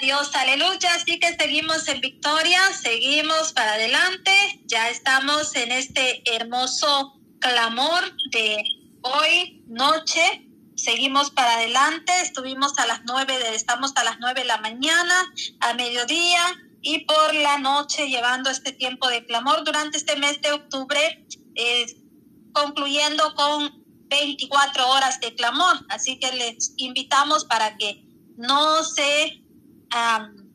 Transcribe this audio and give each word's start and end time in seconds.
Dios, 0.00 0.34
aleluya. 0.34 0.94
Así 0.94 1.18
que 1.20 1.36
seguimos 1.36 1.86
en 1.88 2.00
victoria, 2.00 2.60
seguimos 2.74 3.52
para 3.52 3.74
adelante. 3.74 4.32
Ya 4.64 4.90
estamos 4.90 5.54
en 5.54 5.70
este 5.70 6.22
hermoso 6.34 7.20
clamor 7.38 8.02
de 8.32 8.62
hoy, 9.02 9.62
noche. 9.68 10.48
Seguimos 10.74 11.30
para 11.30 11.54
adelante. 11.54 12.12
Estuvimos 12.20 12.76
a 12.78 12.86
las 12.86 13.02
nueve, 13.06 13.38
de, 13.38 13.54
estamos 13.54 13.92
a 13.94 14.02
las 14.02 14.18
nueve 14.18 14.44
la 14.44 14.58
mañana, 14.58 15.32
a 15.60 15.74
mediodía 15.74 16.42
y 16.82 17.04
por 17.04 17.34
la 17.34 17.58
noche 17.58 18.08
llevando 18.08 18.50
este 18.50 18.72
tiempo 18.72 19.08
de 19.08 19.24
clamor 19.24 19.64
durante 19.64 19.98
este 19.98 20.16
mes 20.16 20.42
de 20.42 20.52
octubre, 20.52 21.26
eh, 21.54 21.86
concluyendo 22.52 23.34
con 23.36 23.84
24 24.08 24.88
horas 24.88 25.20
de 25.20 25.34
clamor. 25.36 25.86
Así 25.88 26.18
que 26.18 26.32
les 26.32 26.74
invitamos 26.76 27.44
para 27.44 27.76
que 27.76 28.04
no 28.36 28.82
se 28.82 29.45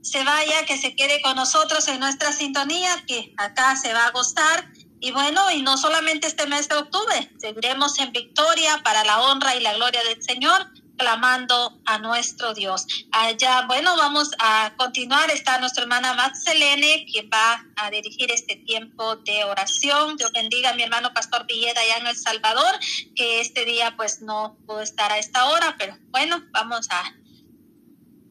se 0.02 0.24
vaya, 0.24 0.66
que 0.66 0.78
se 0.78 0.96
quede 0.96 1.22
con 1.22 1.36
nosotros 1.36 1.88
en 1.88 2.00
nuestra 2.00 2.34
sintonía, 2.34 3.04
que 3.08 3.34
acá 3.38 3.76
se 3.76 3.94
va 3.94 4.08
a 4.08 4.12
gustar. 4.12 4.72
Y 5.00 5.12
bueno, 5.12 5.52
y 5.52 5.62
no 5.64 5.78
solamente 5.78 6.28
este 6.28 6.48
mes 6.48 6.70
de 6.70 6.76
octubre, 6.76 7.32
seguiremos 7.40 7.98
en 8.00 8.12
victoria 8.12 8.82
para 8.84 9.04
la 9.04 9.22
honra 9.22 9.56
y 9.56 9.62
la 9.62 9.74
gloria 9.74 10.04
del 10.04 10.22
Señor, 10.22 10.68
clamando 10.98 11.80
a 11.86 11.98
nuestro 11.98 12.54
Dios. 12.54 12.86
Allá, 13.12 13.66
bueno, 13.66 13.98
vamos 13.98 14.30
a 14.38 14.74
continuar. 14.78 15.32
Está 15.32 15.58
nuestra 15.58 15.84
hermana 15.84 16.14
Max 16.14 16.44
Selene, 16.44 17.08
quien 17.12 17.28
va 17.34 17.66
a 17.78 17.90
dirigir 17.90 18.32
este 18.32 18.58
tiempo 18.58 19.16
de 19.16 19.44
oración. 19.44 20.18
Dios 20.18 20.32
bendiga 20.32 20.70
a 20.70 20.74
mi 20.76 20.84
hermano 20.84 21.12
Pastor 21.14 21.48
Villeda 21.48 21.82
allá 21.82 21.98
en 21.98 22.08
El 22.08 22.16
Salvador, 22.16 22.76
que 23.16 23.42
este 23.42 23.66
día 23.66 23.96
pues 23.98 24.22
no 24.22 24.56
pudo 24.68 24.82
estar 24.82 25.12
a 25.12 25.18
esta 25.18 25.46
hora, 25.46 25.76
pero 25.80 25.98
bueno, 26.12 26.44
vamos 26.52 26.88
a 26.92 27.04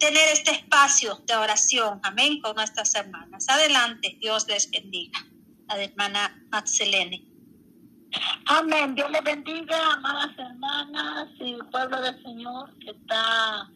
tener 0.01 0.29
este 0.33 0.51
espacio 0.53 1.23
de 1.27 1.37
oración, 1.37 2.01
amén, 2.03 2.41
con 2.41 2.57
nuestras 2.57 2.95
hermanas. 2.95 3.49
Adelante, 3.49 4.17
Dios 4.21 4.49
les 4.49 4.69
bendiga. 4.71 5.21
La 5.69 5.81
hermana 5.81 6.43
Maxelene. 6.51 7.23
Amén, 8.47 8.97
Dios 8.97 9.09
les 9.13 9.23
bendiga, 9.23 9.93
amadas 9.93 10.37
hermanas 10.37 11.29
y 11.39 11.55
pueblo 11.71 12.01
del 12.01 12.21
Señor 12.25 12.77
que 12.81 12.91
está 12.91 13.71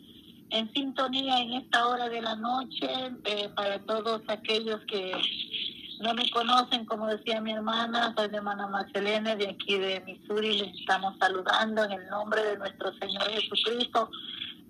en 0.51 0.73
sintonía 0.73 1.39
en 1.39 1.53
esta 1.53 1.87
hora 1.87 2.09
de 2.09 2.21
la 2.21 2.35
noche, 2.35 2.89
eh, 3.25 3.49
para 3.55 3.79
todos 3.87 4.23
aquellos 4.29 4.81
que 4.87 5.13
no 6.01 6.15
me 6.15 6.29
conocen, 6.31 6.85
como 6.87 7.07
decía 7.07 7.41
mi 7.41 7.53
hermana, 7.53 8.13
soy 8.17 8.29
la 8.31 8.39
hermana 8.39 8.67
Marcelene 8.67 9.37
de 9.37 9.51
aquí 9.51 9.79
de 9.79 10.01
Missouri, 10.01 10.59
les 10.59 10.81
estamos 10.81 11.15
saludando 11.19 11.85
en 11.85 11.93
el 11.93 12.09
nombre 12.09 12.43
de 12.43 12.59
nuestro 12.59 12.93
Señor 12.95 13.31
Jesucristo. 13.31 14.11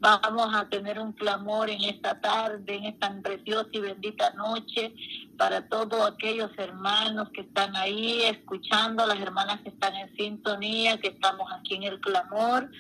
Vamos 0.05 0.55
a 0.55 0.69
tener 0.69 0.99
un 0.99 1.13
clamor 1.13 1.71
en 1.71 1.83
esta 1.83 2.21
tarde, 2.21 2.75
en 2.75 2.85
esta 2.85 3.11
preciosa 3.23 3.71
y 3.73 3.81
bendita 3.81 4.35
noche, 4.35 4.93
para 5.39 5.67
todos 5.67 6.11
aquellos 6.11 6.51
hermanos 6.59 7.31
que 7.31 7.41
están 7.41 7.75
ahí 7.75 8.21
escuchando, 8.25 9.07
las 9.07 9.19
hermanas 9.19 9.63
que 9.63 9.71
están 9.71 9.95
en 9.97 10.15
sintonía, 10.15 10.99
que 10.99 11.09
estamos 11.09 11.51
aquí 11.55 11.77
en 11.77 11.85
el 11.85 12.01
clamor, 12.01 12.71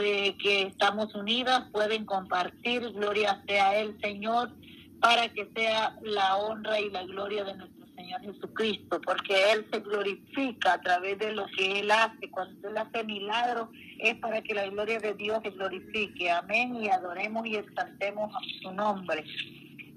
eh, 0.00 0.36
que 0.40 0.62
estamos 0.62 1.12
unidas, 1.16 1.64
pueden 1.72 2.04
compartir, 2.04 2.88
gloria 2.92 3.42
sea 3.48 3.76
el 3.76 4.00
Señor, 4.00 4.52
para 5.00 5.28
que 5.30 5.50
sea 5.56 5.98
la 6.02 6.36
honra 6.36 6.78
y 6.78 6.88
la 6.90 7.02
gloria 7.02 7.42
de 7.42 7.56
nuestro 7.56 7.77
Señor 8.08 8.22
Jesucristo, 8.22 9.00
porque 9.02 9.52
Él 9.52 9.66
se 9.70 9.80
glorifica 9.80 10.74
a 10.74 10.80
través 10.80 11.18
de 11.18 11.32
lo 11.32 11.44
que 11.54 11.80
Él 11.80 11.90
hace. 11.90 12.30
Cuando 12.30 12.68
Él 12.68 12.78
hace 12.78 13.04
milagros 13.04 13.68
es 13.98 14.14
para 14.16 14.40
que 14.40 14.54
la 14.54 14.66
gloria 14.66 14.98
de 14.98 15.12
Dios 15.12 15.40
se 15.42 15.50
glorifique. 15.50 16.30
Amén. 16.30 16.74
Y 16.76 16.88
adoremos 16.88 17.46
y 17.46 17.56
exaltemos 17.56 18.32
su 18.62 18.72
nombre. 18.72 19.24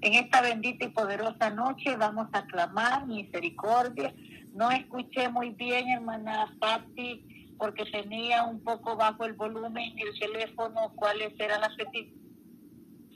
En 0.02 0.14
esta 0.14 0.42
bendita 0.42 0.84
y 0.84 0.88
poderosa 0.88 1.50
noche 1.50 1.96
vamos 1.96 2.28
a 2.32 2.44
clamar 2.46 3.06
misericordia. 3.06 4.14
No 4.52 4.70
escuché 4.70 5.30
muy 5.30 5.50
bien, 5.50 5.88
hermana 5.88 6.54
Patti, 6.60 7.54
porque 7.56 7.86
tenía 7.86 8.44
un 8.44 8.62
poco 8.62 8.94
bajo 8.94 9.24
el 9.24 9.32
volumen 9.32 9.96
del 9.96 10.18
teléfono 10.18 10.92
cuáles 10.96 11.32
eran 11.40 11.62
las 11.62 11.74
peticiones. 11.76 12.20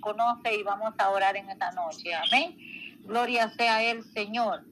Conoce 0.00 0.56
y 0.56 0.62
vamos 0.62 0.94
a 0.96 1.10
orar 1.10 1.36
en 1.36 1.50
esta 1.50 1.70
noche. 1.72 2.14
Amén. 2.14 2.56
Gloria 3.02 3.50
sea 3.50 3.82
el 3.82 4.02
Señor. 4.14 4.64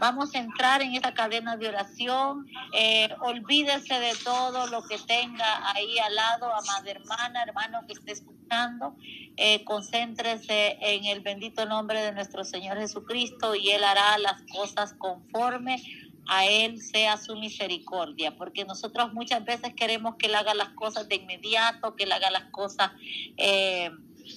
Vamos 0.00 0.34
a 0.34 0.38
entrar 0.38 0.82
en 0.82 0.94
esa 0.94 1.14
cadena 1.14 1.56
de 1.56 1.68
oración. 1.68 2.46
Eh, 2.72 3.08
olvídese 3.20 3.98
de 3.98 4.12
todo 4.24 4.66
lo 4.68 4.82
que 4.84 4.98
tenga 4.98 5.72
ahí 5.72 5.98
al 5.98 6.14
lado, 6.14 6.54
amada 6.54 6.90
hermana, 6.90 7.42
hermano 7.42 7.86
que 7.86 7.92
esté 7.94 8.12
escuchando. 8.12 8.96
Eh, 9.36 9.64
concéntrese 9.64 10.78
en 10.80 11.04
el 11.06 11.20
bendito 11.20 11.64
nombre 11.66 12.02
de 12.02 12.12
nuestro 12.12 12.44
Señor 12.44 12.78
Jesucristo 12.78 13.54
y 13.54 13.70
Él 13.70 13.84
hará 13.84 14.18
las 14.18 14.42
cosas 14.52 14.94
conforme 14.94 15.82
a 16.26 16.46
Él 16.46 16.80
sea 16.80 17.16
su 17.16 17.36
misericordia, 17.36 18.36
porque 18.36 18.64
nosotros 18.64 19.12
muchas 19.12 19.44
veces 19.44 19.74
queremos 19.74 20.16
que 20.16 20.26
Él 20.26 20.34
haga 20.34 20.54
las 20.54 20.70
cosas 20.70 21.08
de 21.08 21.16
inmediato, 21.16 21.96
que 21.96 22.04
Él 22.04 22.12
haga 22.12 22.30
las 22.30 22.44
cosas 22.50 22.92
eh, 23.36 23.90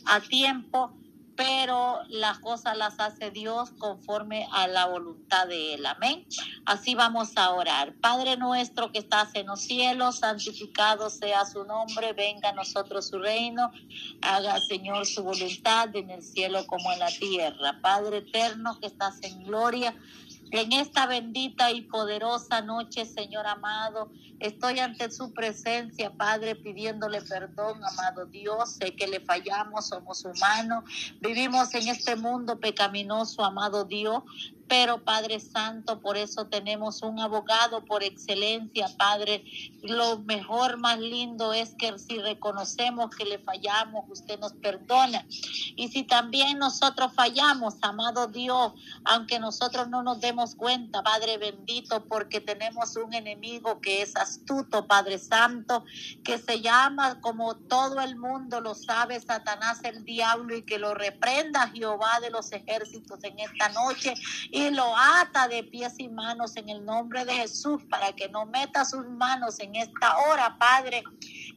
a 0.06 0.20
tiempo, 0.22 0.94
pero 1.36 2.00
las 2.10 2.40
cosas 2.40 2.78
las 2.78 3.00
hace 3.00 3.32
Dios 3.32 3.72
conforme 3.78 4.48
a 4.52 4.68
la 4.68 4.86
voluntad 4.88 5.48
de 5.48 5.76
Él. 5.76 5.86
Amén. 5.86 6.26
Así 6.66 6.96
vamos 6.96 7.36
a 7.36 7.52
orar. 7.52 7.94
Padre 8.02 8.38
nuestro 8.38 8.92
que 8.92 9.00
estás 9.00 9.34
en 9.36 9.48
los 9.48 9.62
cielos, 9.62 10.20
santificado 10.20 11.10
sea 11.10 11.46
su 11.46 11.64
nombre, 11.66 12.14
venga 12.14 12.50
a 12.50 12.54
nosotros 12.54 13.08
su 13.08 13.20
reino, 13.20 13.72
haga 14.22 14.60
Señor 14.62 15.06
su 15.06 15.24
voluntad 15.24 15.96
en 15.96 16.10
el 16.10 16.24
cielo 16.24 16.66
como 16.68 16.92
en 16.92 17.00
la 17.00 17.10
tierra. 17.10 17.80
Padre 17.82 18.18
eterno 18.18 18.80
que 18.80 18.88
estás 18.88 19.22
en 19.24 19.44
gloria, 19.44 19.96
en 20.52 20.74
esta 20.74 21.08
bendita 21.08 21.72
y 21.72 21.82
poderosa 21.82 22.62
noche, 22.62 23.06
Señor 23.06 23.48
amado, 23.48 24.12
estoy 24.40 24.80
ante 24.80 25.12
su 25.12 25.34
presencia, 25.34 26.12
Padre, 26.12 26.56
pidiéndole 26.56 27.22
perdón, 27.22 27.84
amado 27.84 28.26
Dios. 28.26 28.74
Sé 28.74 28.96
que 28.96 29.08
le 29.08 29.20
fallamos, 29.20 29.88
somos 29.88 30.24
humanos, 30.24 30.84
vivimos 31.22 31.74
en 31.74 31.88
este 31.88 32.16
mundo 32.16 32.60
pecaminoso, 32.60 33.44
amado 33.44 33.86
Dios, 33.86 34.24
pero 34.68 35.04
Padre 35.04 35.40
Santo, 35.40 36.00
por 36.00 36.18
eso 36.18 36.48
tenemos 36.48 37.02
un 37.04 37.20
abogado 37.20 37.86
por 37.86 38.04
excelencia, 38.04 38.88
Padre. 38.98 39.44
Lo 39.84 40.20
mejor, 40.20 40.78
más 40.78 41.00
lindo 41.00 41.54
es 41.54 41.76
que 41.76 41.98
si 42.00 42.18
reconocemos 42.18 43.12
que 43.16 43.26
le 43.26 43.40
fallamos, 43.40 44.06
usted 44.10 44.40
nos 44.40 44.54
perdona. 44.54 45.26
Y 45.76 45.90
si 45.90 46.04
también 46.04 46.58
nosotros 46.58 47.14
fallamos, 47.14 47.76
amado 47.82 48.28
Dios, 48.28 48.74
aunque 49.04 49.40
nosotros 49.40 49.88
no 49.90 50.02
nos 50.02 50.20
demos 50.20 50.35
cuenta, 50.56 51.02
Padre 51.02 51.38
bendito, 51.38 52.06
porque 52.06 52.42
tenemos 52.42 52.96
un 52.98 53.14
enemigo 53.14 53.80
que 53.80 54.02
es 54.02 54.16
astuto, 54.16 54.86
Padre 54.88 55.18
Santo, 55.18 55.86
que 56.24 56.38
se 56.38 56.62
llama 56.62 57.22
como 57.22 57.56
todo 57.56 58.02
el 58.02 58.16
mundo 58.18 58.60
lo 58.60 58.76
sabe, 58.76 59.20
Satanás 59.20 59.80
el 59.84 60.04
diablo, 60.04 60.56
y 60.56 60.64
que 60.64 60.78
lo 60.78 60.94
reprenda 60.94 61.70
Jehová 61.70 62.20
de 62.20 62.30
los 62.30 62.52
ejércitos 62.52 63.24
en 63.24 63.40
esta 63.40 63.70
noche 63.70 64.14
y 64.52 64.70
lo 64.72 64.96
ata 64.96 65.48
de 65.48 65.64
pies 65.64 65.94
y 66.00 66.10
manos 66.10 66.58
en 66.58 66.70
el 66.70 66.84
nombre 66.84 67.24
de 67.26 67.34
Jesús 67.34 67.84
para 67.90 68.14
que 68.14 68.28
no 68.30 68.46
meta 68.46 68.86
sus 68.86 69.08
manos 69.08 69.60
en 69.60 69.76
esta 69.76 70.18
hora, 70.18 70.58
Padre, 70.58 71.04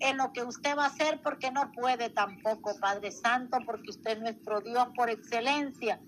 en 0.01 0.17
lo 0.17 0.33
que 0.33 0.45
usted 0.45 0.77
va 0.77 0.85
a 0.85 0.89
hacer 0.89 1.21
porque 1.23 1.51
no 1.51 1.73
puede 1.73 2.11
tampoco, 2.11 2.79
Padre 2.79 3.11
Santo, 3.11 3.59
porque 3.67 3.91
usted 3.91 4.13
es 4.13 4.21
nuestro 4.21 4.61
Dios 4.61 4.89
por 4.95 5.11
excelencia. 5.11 6.01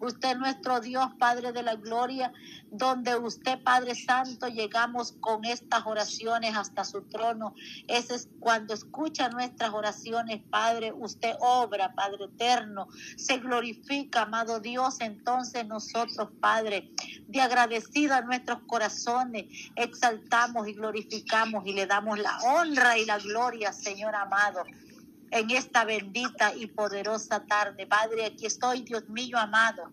Usted 0.00 0.36
nuestro 0.36 0.80
Dios, 0.80 1.08
Padre 1.18 1.52
de 1.52 1.62
la 1.62 1.74
Gloria, 1.74 2.32
donde 2.70 3.16
usted, 3.16 3.62
Padre 3.62 3.94
Santo, 3.94 4.46
llegamos 4.48 5.12
con 5.20 5.44
estas 5.44 5.86
oraciones 5.86 6.56
hasta 6.56 6.84
su 6.84 7.02
trono. 7.02 7.54
Ese 7.88 8.14
es 8.14 8.28
cuando 8.38 8.74
escucha 8.74 9.28
nuestras 9.28 9.70
oraciones, 9.70 10.40
Padre, 10.50 10.92
usted 10.92 11.34
obra, 11.40 11.94
Padre 11.94 12.26
eterno, 12.26 12.88
se 13.16 13.38
glorifica, 13.38 14.22
amado 14.22 14.60
Dios. 14.60 15.00
Entonces 15.00 15.66
nosotros, 15.66 16.28
Padre, 16.40 16.92
de 17.26 17.40
agradecida 17.40 18.18
a 18.18 18.22
nuestros 18.22 18.60
corazones, 18.66 19.46
exaltamos 19.74 20.68
y 20.68 20.74
glorificamos 20.74 21.66
y 21.66 21.72
le 21.72 21.86
damos 21.86 22.18
la 22.18 22.38
honra 22.38 22.98
y 22.98 23.04
la 23.04 23.18
gloria, 23.18 23.72
Señor 23.72 24.14
amado 24.14 24.64
en 25.30 25.50
esta 25.50 25.84
bendita 25.84 26.54
y 26.54 26.66
poderosa 26.66 27.44
tarde. 27.46 27.86
Padre, 27.86 28.26
aquí 28.26 28.46
estoy, 28.46 28.82
Dios 28.82 29.08
mío 29.08 29.38
amado 29.38 29.92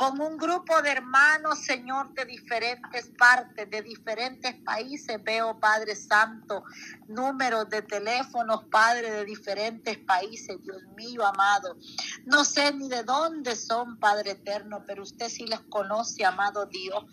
con 0.00 0.18
un 0.18 0.38
grupo 0.38 0.80
de 0.80 0.92
hermanos, 0.92 1.58
Señor, 1.58 2.14
de 2.14 2.24
diferentes 2.24 3.10
partes, 3.18 3.68
de 3.68 3.82
diferentes 3.82 4.54
países. 4.64 5.22
Veo, 5.22 5.60
Padre 5.60 5.94
Santo, 5.94 6.64
números 7.06 7.68
de 7.68 7.82
teléfonos, 7.82 8.64
Padre, 8.70 9.10
de 9.10 9.24
diferentes 9.26 9.98
países, 9.98 10.56
Dios 10.62 10.82
mío 10.96 11.26
amado. 11.26 11.76
No 12.24 12.46
sé 12.46 12.72
ni 12.72 12.88
de 12.88 13.02
dónde 13.02 13.54
son, 13.56 13.98
Padre 13.98 14.30
eterno, 14.30 14.82
pero 14.86 15.02
usted 15.02 15.28
sí 15.28 15.46
las 15.46 15.60
conoce, 15.68 16.24
amado 16.24 16.64
Dios. 16.64 17.04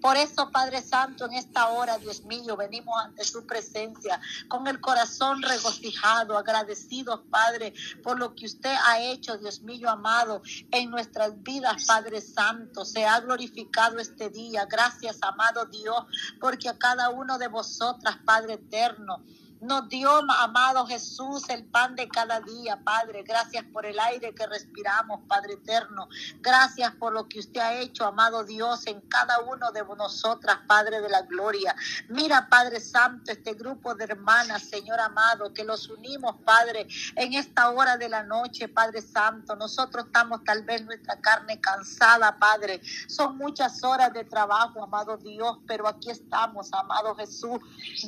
Por 0.00 0.16
eso, 0.16 0.50
Padre 0.50 0.82
Santo, 0.82 1.26
en 1.26 1.34
esta 1.34 1.68
hora, 1.68 1.98
Dios 1.98 2.24
mío, 2.24 2.56
venimos 2.56 2.94
ante 3.02 3.24
su 3.24 3.46
presencia 3.46 4.20
con 4.48 4.66
el 4.66 4.80
corazón 4.80 5.42
regocijado, 5.42 6.36
agradecidos, 6.36 7.22
Padre, 7.30 7.72
por 8.02 8.18
lo 8.18 8.34
que 8.34 8.46
usted 8.46 8.74
ha 8.86 9.00
hecho, 9.00 9.38
Dios 9.38 9.62
mío 9.62 9.90
amado, 9.90 10.42
en 10.70 10.90
nuestras 10.90 11.42
vidas, 11.42 11.84
Padre 11.86 12.20
Santo. 12.20 12.84
Se 12.84 13.04
ha 13.04 13.20
glorificado 13.20 13.98
este 13.98 14.30
día. 14.30 14.66
Gracias, 14.66 15.18
amado 15.22 15.66
Dios, 15.66 16.04
porque 16.40 16.68
a 16.68 16.78
cada 16.78 17.10
uno 17.10 17.38
de 17.38 17.48
vosotras, 17.48 18.18
Padre 18.24 18.54
eterno, 18.54 19.22
nos 19.60 19.88
dio, 19.88 20.10
amado 20.10 20.86
Jesús, 20.86 21.48
el 21.48 21.64
pan 21.64 21.96
de 21.96 22.08
cada 22.08 22.40
día, 22.40 22.78
Padre. 22.84 23.22
Gracias 23.22 23.64
por 23.72 23.86
el 23.86 23.98
aire 23.98 24.34
que 24.34 24.46
respiramos, 24.46 25.20
Padre 25.26 25.54
eterno. 25.54 26.08
Gracias 26.40 26.94
por 26.96 27.12
lo 27.12 27.28
que 27.28 27.40
usted 27.40 27.60
ha 27.60 27.74
hecho, 27.74 28.04
amado 28.04 28.44
Dios, 28.44 28.86
en 28.86 29.00
cada 29.02 29.40
uno 29.40 29.72
de 29.72 29.82
nosotras, 29.96 30.58
Padre 30.66 31.00
de 31.00 31.08
la 31.08 31.22
gloria. 31.22 31.74
Mira, 32.08 32.48
Padre 32.48 32.80
Santo, 32.80 33.32
este 33.32 33.54
grupo 33.54 33.94
de 33.94 34.04
hermanas, 34.04 34.62
Señor 34.64 35.00
amado, 35.00 35.52
que 35.54 35.64
los 35.64 35.88
unimos, 35.88 36.36
Padre, 36.44 36.86
en 37.14 37.34
esta 37.34 37.70
hora 37.70 37.96
de 37.96 38.08
la 38.08 38.22
noche, 38.22 38.68
Padre 38.68 39.00
Santo. 39.00 39.56
Nosotros 39.56 40.06
estamos 40.06 40.44
tal 40.44 40.64
vez 40.64 40.84
nuestra 40.84 41.18
carne 41.20 41.60
cansada, 41.60 42.38
Padre. 42.38 42.80
Son 43.08 43.36
muchas 43.38 43.82
horas 43.82 44.12
de 44.12 44.24
trabajo, 44.24 44.82
amado 44.82 45.16
Dios, 45.16 45.58
pero 45.66 45.88
aquí 45.88 46.10
estamos, 46.10 46.72
amado 46.72 47.14
Jesús. 47.14 47.60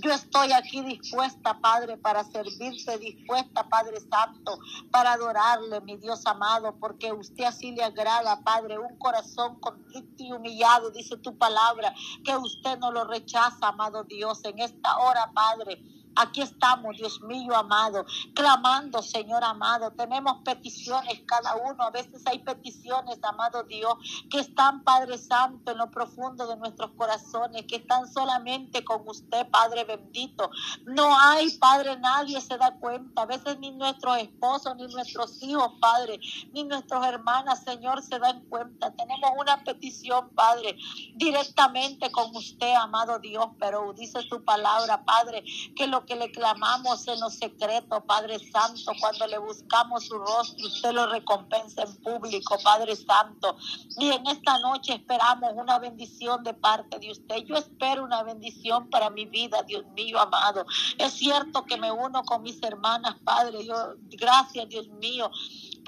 Yo 0.03 0.13
estoy 0.13 0.53
aquí 0.53 0.83
dispuesta 0.83 1.38
Padre, 1.43 1.97
para 1.97 2.25
servirte, 2.25 2.99
dispuesta, 2.99 3.69
Padre 3.69 3.99
Santo, 4.01 4.59
para 4.91 5.13
adorarle, 5.13 5.81
mi 5.83 5.97
Dios 5.97 6.27
amado, 6.27 6.77
porque 6.79 7.13
usted 7.13 7.45
así 7.45 7.73
le 7.73 7.83
agrada, 7.83 8.43
Padre, 8.43 8.79
un 8.79 8.99
corazón 8.99 9.59
contrito 9.61 10.23
y 10.23 10.33
humillado, 10.33 10.91
dice 10.91 11.17
tu 11.19 11.37
palabra, 11.37 11.95
que 12.25 12.37
usted 12.37 12.79
no 12.79 12.91
lo 12.91 13.05
rechaza, 13.05 13.69
amado 13.69 14.05
Dios, 14.05 14.45
en 14.45 14.59
esta 14.59 14.99
hora, 14.99 15.31
Padre. 15.35 15.83
Aquí 16.21 16.43
estamos, 16.43 16.97
Dios 16.97 17.23
mío 17.23 17.57
amado, 17.57 18.05
clamando, 18.35 19.03
Señor 19.03 19.45
amado. 19.45 19.93
Tenemos 19.93 20.39
peticiones 20.45 21.23
cada 21.25 21.55
uno. 21.55 21.85
A 21.85 21.91
veces 21.91 22.23
hay 22.27 22.41
peticiones, 22.41 23.21
amado 23.23 23.63
Dios, 23.63 23.95
que 24.29 24.41
están, 24.41 24.83
Padre 24.83 25.17
Santo, 25.17 25.71
en 25.71 25.79
lo 25.79 25.89
profundo 25.93 26.49
de 26.49 26.57
nuestros 26.57 26.91
corazones, 26.97 27.67
que 27.67 27.77
están 27.77 28.13
solamente 28.13 28.85
con 28.85 29.09
usted, 29.09 29.49
Padre 29.49 29.85
bendito. 29.85 30.51
No 30.87 31.17
hay, 31.17 31.51
Padre, 31.59 31.97
nadie 31.99 32.41
se 32.41 32.59
da 32.59 32.75
cuenta. 32.81 33.23
A 33.23 33.27
veces 33.27 33.57
ni 33.61 33.71
nuestros 33.71 34.19
esposos, 34.19 34.75
ni 34.75 34.89
nuestros 34.89 35.41
hijos, 35.41 35.75
Padre, 35.81 36.19
ni 36.53 36.65
nuestras 36.65 37.07
hermanas, 37.07 37.63
Señor, 37.63 38.03
se 38.03 38.19
dan 38.19 38.41
cuenta. 38.47 38.91
Tenemos 38.91 39.31
una 39.39 39.63
petición, 39.63 40.31
Padre, 40.31 40.77
directamente 41.15 42.11
con 42.11 42.35
usted, 42.35 42.75
amado 42.75 43.21
Dios, 43.21 43.47
pero 43.61 43.93
dice 43.93 44.21
su 44.23 44.43
palabra, 44.43 45.05
Padre, 45.05 45.45
que 45.77 45.87
lo 45.87 46.08
que 46.09 46.17
le 46.17 46.33
clamamos 46.33 47.07
en 47.07 47.21
los 47.21 47.35
secretos, 47.35 48.03
Padre 48.07 48.39
Santo, 48.39 48.93
cuando 48.99 49.27
le 49.27 49.37
buscamos 49.39 50.07
su 50.07 50.19
rostro, 50.19 50.67
usted 50.67 50.93
lo 50.93 51.07
recompensa 51.07 51.83
en 51.83 51.95
público, 51.97 52.57
Padre 52.65 52.97
Santo. 52.97 53.57
Y 53.99 54.11
en 54.11 54.27
esta 54.27 54.59
noche 54.61 54.95
esperamos 54.95 55.53
una 55.55 55.79
bendición 55.79 56.43
de 56.43 56.55
parte 56.55 56.99
de 56.99 57.11
usted. 57.13 57.37
Yo 57.45 57.57
espero 57.57 58.05
una 58.05 58.23
bendición 58.23 58.89
para 58.89 59.11
mi 59.11 59.27
vida, 59.27 59.63
Dios 59.65 59.85
mío 59.95 60.19
amado. 60.19 60.65
Es 60.97 61.13
cierto 61.13 61.65
que 61.65 61.77
me 61.77 61.93
uno 61.93 62.23
con 62.23 62.43
mis 62.43 62.63
hermanas, 62.63 63.17
Padre. 63.23 63.65
Yo, 63.67 63.95
gracias, 64.11 64.69
Dios 64.69 64.89
mío 64.89 65.31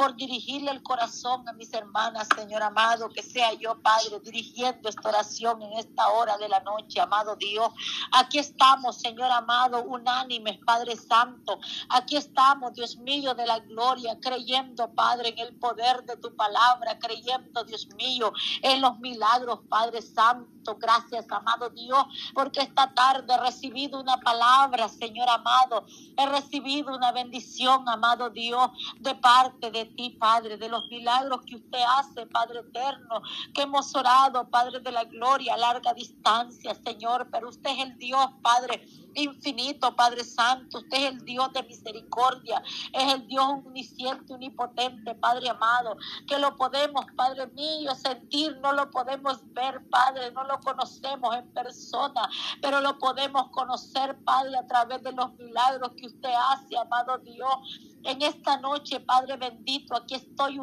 por 0.00 0.16
dirigirle 0.16 0.70
el 0.70 0.82
corazón 0.82 1.46
a 1.46 1.52
mis 1.52 1.74
hermanas, 1.74 2.26
Señor 2.34 2.62
amado, 2.62 3.10
que 3.10 3.22
sea 3.22 3.52
yo, 3.52 3.78
Padre, 3.82 4.18
dirigiendo 4.24 4.88
esta 4.88 5.10
oración 5.10 5.60
en 5.60 5.74
esta 5.74 6.08
hora 6.08 6.38
de 6.38 6.48
la 6.48 6.60
noche, 6.60 6.98
amado 6.98 7.36
Dios. 7.36 7.68
Aquí 8.10 8.38
estamos, 8.38 8.96
Señor 8.96 9.30
amado, 9.30 9.82
unánimes, 9.82 10.56
Padre 10.64 10.96
Santo. 10.96 11.60
Aquí 11.90 12.16
estamos, 12.16 12.72
Dios 12.72 12.96
mío, 12.96 13.34
de 13.34 13.44
la 13.44 13.58
gloria, 13.58 14.18
creyendo, 14.18 14.90
Padre, 14.94 15.34
en 15.36 15.38
el 15.40 15.58
poder 15.58 16.02
de 16.04 16.16
tu 16.16 16.34
palabra, 16.34 16.98
creyendo, 16.98 17.62
Dios 17.64 17.86
mío, 17.98 18.32
en 18.62 18.80
los 18.80 18.98
milagros, 19.00 19.60
Padre 19.68 20.00
Santo. 20.00 20.78
Gracias, 20.78 21.26
amado 21.30 21.68
Dios, 21.70 22.04
porque 22.32 22.60
esta 22.60 22.92
tarde 22.94 23.34
he 23.34 23.38
recibido 23.38 24.00
una 24.00 24.16
palabra, 24.18 24.88
Señor 24.88 25.28
amado. 25.28 25.84
He 26.16 26.26
recibido 26.26 26.94
una 26.94 27.12
bendición, 27.12 27.86
amado 27.88 28.30
Dios, 28.30 28.70
de 28.98 29.14
parte 29.14 29.70
de 29.70 29.89
ti, 29.96 30.10
Padre, 30.10 30.56
de 30.56 30.68
los 30.68 30.88
milagros 30.88 31.40
que 31.46 31.56
usted 31.56 31.80
hace, 31.98 32.26
Padre 32.26 32.60
eterno, 32.60 33.22
que 33.54 33.62
hemos 33.62 33.94
orado, 33.94 34.48
Padre 34.48 34.80
de 34.80 34.92
la 34.92 35.04
gloria, 35.04 35.54
a 35.54 35.58
larga 35.58 35.92
distancia, 35.94 36.74
Señor, 36.74 37.28
pero 37.30 37.48
usted 37.48 37.70
es 37.70 37.78
el 37.80 37.98
Dios, 37.98 38.26
Padre 38.42 38.86
infinito, 39.14 39.94
Padre 39.94 40.24
Santo. 40.24 40.78
Usted 40.78 40.98
es 40.98 41.12
el 41.12 41.24
Dios 41.24 41.52
de 41.52 41.62
misericordia, 41.62 42.62
es 42.92 43.14
el 43.14 43.26
Dios 43.26 43.44
omnisciente, 43.44 44.32
unipotente, 44.32 45.14
Padre 45.14 45.48
amado, 45.48 45.96
que 46.26 46.38
lo 46.38 46.56
podemos, 46.56 47.04
Padre 47.16 47.46
mío, 47.48 47.94
sentir, 47.94 48.56
no 48.60 48.72
lo 48.72 48.90
podemos 48.90 49.40
ver, 49.52 49.82
Padre, 49.90 50.30
no 50.32 50.44
lo 50.44 50.58
conocemos 50.60 51.36
en 51.36 51.52
persona, 51.52 52.28
pero 52.60 52.80
lo 52.80 52.98
podemos 52.98 53.48
conocer, 53.50 54.16
Padre, 54.24 54.56
a 54.56 54.66
través 54.66 55.02
de 55.02 55.12
los 55.12 55.32
milagros 55.34 55.92
que 55.96 56.06
usted 56.06 56.32
hace, 56.50 56.76
amado 56.78 57.18
Dios. 57.18 57.80
En 58.04 58.22
esta 58.22 58.56
noche, 58.58 59.00
Padre 59.00 59.36
bendito, 59.36 59.94
aquí 59.94 60.14
estoy 60.14 60.58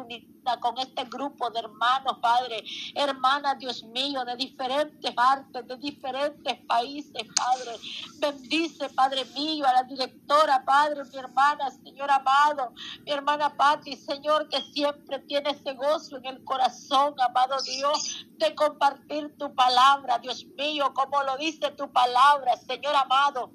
con 0.56 0.78
este 0.78 1.04
grupo 1.04 1.50
de 1.50 1.60
hermanos, 1.60 2.18
Padre, 2.20 2.64
hermanas, 2.94 3.58
Dios 3.58 3.84
mío, 3.84 4.24
de 4.24 4.36
diferentes 4.36 5.12
partes, 5.12 5.66
de 5.66 5.76
diferentes 5.76 6.58
países, 6.66 7.22
Padre. 7.36 7.76
Bendice, 8.18 8.88
Padre 8.90 9.24
mío, 9.36 9.66
a 9.66 9.72
la 9.74 9.82
directora, 9.82 10.64
Padre, 10.64 11.04
mi 11.04 11.18
hermana, 11.18 11.70
Señor 11.70 12.10
amado, 12.10 12.72
mi 13.04 13.12
hermana 13.12 13.54
Patti, 13.54 13.96
Señor, 13.96 14.48
que 14.48 14.60
siempre 14.72 15.18
tiene 15.20 15.50
ese 15.50 15.74
gozo 15.74 16.16
en 16.16 16.26
el 16.26 16.44
corazón, 16.44 17.14
amado 17.20 17.56
Dios, 17.62 18.26
de 18.38 18.54
compartir 18.54 19.36
tu 19.36 19.54
palabra, 19.54 20.18
Dios 20.18 20.46
mío, 20.56 20.92
como 20.94 21.22
lo 21.22 21.36
dice 21.36 21.70
tu 21.72 21.90
palabra, 21.92 22.56
Señor 22.56 22.94
amado 22.96 23.52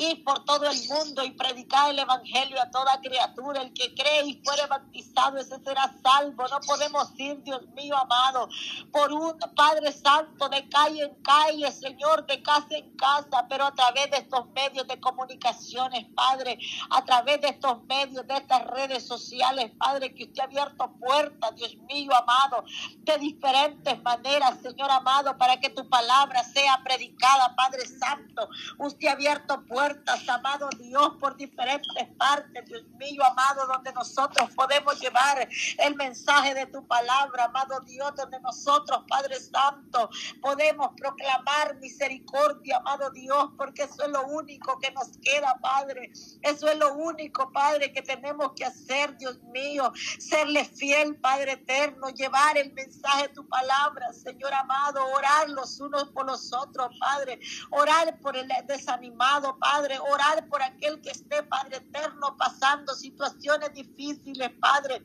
ir 0.00 0.24
por 0.24 0.44
todo 0.46 0.64
el 0.68 0.78
mundo 0.88 1.22
y 1.22 1.30
predicar 1.32 1.90
el 1.90 1.98
evangelio 1.98 2.60
a 2.60 2.70
toda 2.70 3.00
criatura. 3.00 3.62
El 3.62 3.72
que 3.74 3.94
cree 3.94 4.24
y 4.24 4.42
fuere 4.42 4.66
bautizado, 4.66 5.36
ese 5.36 5.58
será 5.62 5.94
salvo. 6.02 6.48
No 6.48 6.58
podemos 6.66 7.12
ir, 7.18 7.42
Dios 7.42 7.66
mío 7.74 7.96
amado, 7.96 8.48
por 8.90 9.12
un 9.12 9.38
Padre 9.54 9.92
Santo 9.92 10.48
de 10.48 10.66
calle 10.70 11.04
en 11.04 11.14
calle, 11.22 11.70
Señor, 11.70 12.26
de 12.26 12.42
casa 12.42 12.76
en 12.76 12.96
casa, 12.96 13.46
pero 13.48 13.66
a 13.66 13.74
través 13.74 14.10
de 14.10 14.18
estos 14.18 14.48
medios 14.52 14.86
de 14.88 14.98
comunicaciones, 15.00 16.06
Padre, 16.14 16.58
a 16.88 17.04
través 17.04 17.40
de 17.42 17.48
estos 17.48 17.82
medios, 17.84 18.26
de 18.26 18.34
estas 18.36 18.66
redes 18.68 19.06
sociales, 19.06 19.70
Padre, 19.78 20.14
que 20.14 20.24
usted 20.24 20.40
ha 20.40 20.44
abierto 20.44 20.90
puertas, 20.98 21.54
Dios 21.56 21.76
mío 21.88 22.12
amado, 22.14 22.64
de 23.00 23.18
diferentes 23.18 24.02
maneras, 24.02 24.60
Señor 24.62 24.90
amado, 24.90 25.36
para 25.36 25.60
que 25.60 25.68
tu 25.68 25.86
palabra 25.88 26.42
sea 26.44 26.80
predicada, 26.82 27.54
Padre 27.54 27.86
Santo. 27.86 28.48
Usted 28.78 29.08
ha 29.08 29.12
abierto 29.12 29.62
puertas 29.66 29.89
amado 30.28 30.68
Dios, 30.78 31.16
por 31.20 31.36
diferentes 31.36 32.08
partes, 32.16 32.64
Dios 32.66 32.84
mío, 32.98 33.22
amado, 33.24 33.66
donde 33.66 33.92
nosotros 33.92 34.50
podemos 34.54 35.00
llevar 35.00 35.48
el 35.78 35.94
mensaje 35.96 36.54
de 36.54 36.66
tu 36.66 36.86
palabra, 36.86 37.44
amado 37.44 37.80
Dios, 37.80 38.12
donde 38.16 38.40
nosotros, 38.40 39.04
Padre 39.08 39.40
Santo, 39.40 40.10
podemos 40.40 40.90
proclamar 40.96 41.76
misericordia, 41.76 42.78
amado 42.78 43.10
Dios, 43.10 43.50
porque 43.56 43.82
eso 43.84 44.02
es 44.04 44.10
lo 44.10 44.22
único 44.26 44.78
que 44.78 44.90
nos 44.92 45.08
queda, 45.18 45.56
Padre. 45.60 46.12
Eso 46.42 46.68
es 46.68 46.78
lo 46.78 46.94
único, 46.94 47.50
Padre, 47.52 47.92
que 47.92 48.02
tenemos 48.02 48.52
que 48.54 48.64
hacer, 48.64 49.16
Dios 49.16 49.42
mío, 49.44 49.92
serle 50.18 50.64
fiel, 50.64 51.16
Padre 51.16 51.52
eterno, 51.52 52.08
llevar 52.10 52.56
el 52.58 52.72
mensaje 52.72 53.28
de 53.28 53.34
tu 53.34 53.48
palabra, 53.48 54.12
Señor 54.12 54.52
amado, 54.54 55.04
orar 55.14 55.48
los 55.50 55.80
unos 55.80 56.10
por 56.10 56.26
los 56.26 56.52
otros, 56.52 56.88
Padre, 56.98 57.40
orar 57.70 58.18
por 58.20 58.36
el 58.36 58.48
desanimado, 58.66 59.58
Padre 59.58 59.79
Padre, 59.80 59.98
orar 59.98 60.46
por 60.48 60.62
aquel 60.62 61.00
que 61.00 61.08
esté, 61.08 61.42
Padre 61.44 61.78
eterno, 61.78 62.36
pasando 62.36 62.94
situaciones 62.94 63.72
difíciles, 63.72 64.50
Padre. 64.60 65.02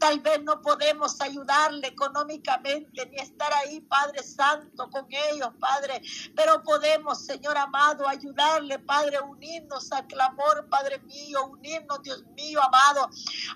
Tal 0.00 0.18
vez 0.18 0.42
no 0.42 0.60
podemos 0.62 1.20
ayudarle 1.20 1.86
económicamente 1.86 3.06
ni 3.06 3.18
estar 3.18 3.52
ahí, 3.52 3.80
Padre 3.82 4.24
Santo, 4.24 4.90
con 4.90 5.06
ellos, 5.10 5.50
Padre, 5.60 6.02
pero 6.34 6.60
podemos, 6.64 7.24
Señor 7.24 7.56
amado, 7.56 8.08
ayudarle, 8.08 8.80
Padre, 8.80 9.20
unirnos 9.20 9.92
a 9.92 10.04
clamor, 10.04 10.68
Padre 10.68 10.98
mío, 11.02 11.46
unirnos, 11.46 12.02
Dios 12.02 12.24
mío, 12.34 12.60
amado, 12.64 13.08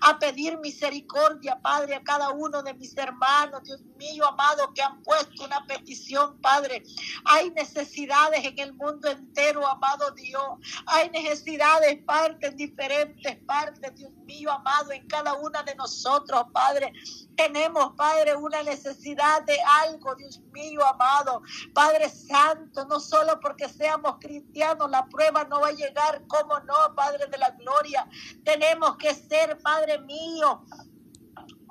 a 0.03 0.21
pedir 0.21 0.57
misericordia, 0.59 1.61
Padre, 1.61 1.97
a 1.97 2.05
cada 2.05 2.31
uno 2.31 2.62
de 2.62 2.75
mis 2.75 2.97
hermanos, 2.97 3.65
Dios 3.65 3.83
mío, 3.99 4.25
amado, 4.25 4.73
que 4.73 4.83
han 4.83 5.03
puesto 5.03 5.45
una 5.45 5.67
petición, 5.67 6.41
Padre. 6.41 6.85
Hay 7.25 7.50
necesidades 7.50 8.45
en 8.45 8.57
el 8.61 8.73
mundo 8.75 9.11
entero, 9.11 9.67
amado 9.67 10.12
Dios. 10.12 10.50
Hay 10.87 11.11
necesidades, 11.11 12.02
partes, 12.04 12.57
diferentes 12.57 13.37
partes, 13.45 13.95
Dios 13.95 14.12
mío, 14.25 14.50
amado, 14.50 14.92
en 14.92 15.07
cada 15.07 15.35
una 15.35 15.62
de 15.62 15.75
nosotros, 15.75 16.45
Padre. 16.52 16.92
Tenemos, 17.37 17.92
Padre, 17.97 18.37
una 18.37 18.62
necesidad 18.62 19.42
de 19.45 19.57
algo, 19.83 20.14
Dios 20.16 20.40
mío, 20.52 20.85
amado. 20.87 21.42
Padre 21.75 22.09
Santo, 22.09 22.85
no 22.87 23.00
solo 23.00 23.38
porque 23.40 23.69
seamos 23.69 24.16
cristianos, 24.21 24.90
la 24.90 25.07
prueba 25.07 25.45
no 25.45 25.61
va 25.61 25.69
a 25.69 25.73
llegar, 25.73 26.23
¿cómo 26.26 26.59
no, 26.61 26.95
Padre 26.95 27.26
de 27.26 27.38
la 27.38 27.50
Gloria? 27.50 28.09
Tenemos 28.45 28.97
que 28.97 29.14
ser, 29.14 29.59
Padre 29.62 29.99
mío, 30.00 30.64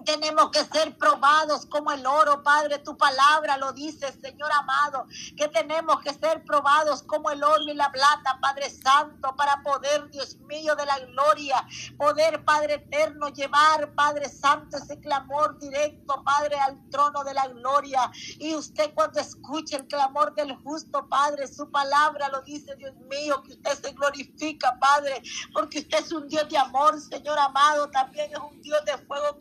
tenemos 0.05 0.51
que 0.51 0.63
ser 0.65 0.97
probados 0.97 1.65
como 1.65 1.91
el 1.91 2.05
oro, 2.05 2.43
Padre. 2.43 2.79
Tu 2.79 2.97
palabra 2.97 3.57
lo 3.57 3.73
dice, 3.73 4.11
Señor 4.19 4.51
amado, 4.51 5.05
que 5.35 5.47
tenemos 5.47 6.01
que 6.01 6.13
ser 6.13 6.43
probados 6.43 7.03
como 7.03 7.31
el 7.31 7.43
oro 7.43 7.63
y 7.63 7.73
la 7.73 7.91
plata, 7.91 8.39
Padre 8.41 8.69
Santo, 8.69 9.35
para 9.35 9.61
poder, 9.63 10.09
Dios 10.09 10.37
mío, 10.39 10.75
de 10.75 10.85
la 10.85 10.99
gloria, 10.99 11.65
poder, 11.97 12.43
Padre 12.43 12.75
eterno, 12.75 13.29
llevar, 13.29 13.93
Padre 13.93 14.29
Santo, 14.29 14.77
ese 14.77 14.99
clamor 14.99 15.57
directo, 15.59 16.23
Padre, 16.23 16.59
al 16.59 16.89
trono 16.89 17.23
de 17.23 17.33
la 17.33 17.47
gloria. 17.47 18.11
Y 18.39 18.55
usted 18.55 18.93
cuando 18.93 19.19
escuche 19.19 19.75
el 19.75 19.87
clamor 19.87 20.33
del 20.35 20.55
justo, 20.57 21.07
Padre, 21.07 21.47
su 21.47 21.69
palabra 21.69 22.29
lo 22.29 22.41
dice, 22.41 22.75
Dios 22.75 22.95
mío, 23.09 23.41
que 23.43 23.53
usted 23.53 23.81
se 23.81 23.91
glorifica, 23.93 24.77
Padre, 24.79 25.21
porque 25.53 25.79
usted 25.79 25.99
es 25.99 26.11
un 26.11 26.27
Dios 26.27 26.47
de 26.49 26.57
amor, 26.57 26.99
Señor 26.99 27.37
amado, 27.37 27.89
también 27.89 28.31
es 28.31 28.39
un 28.39 28.61
Dios 28.61 28.83
de 28.85 28.97
fuego 29.05 29.39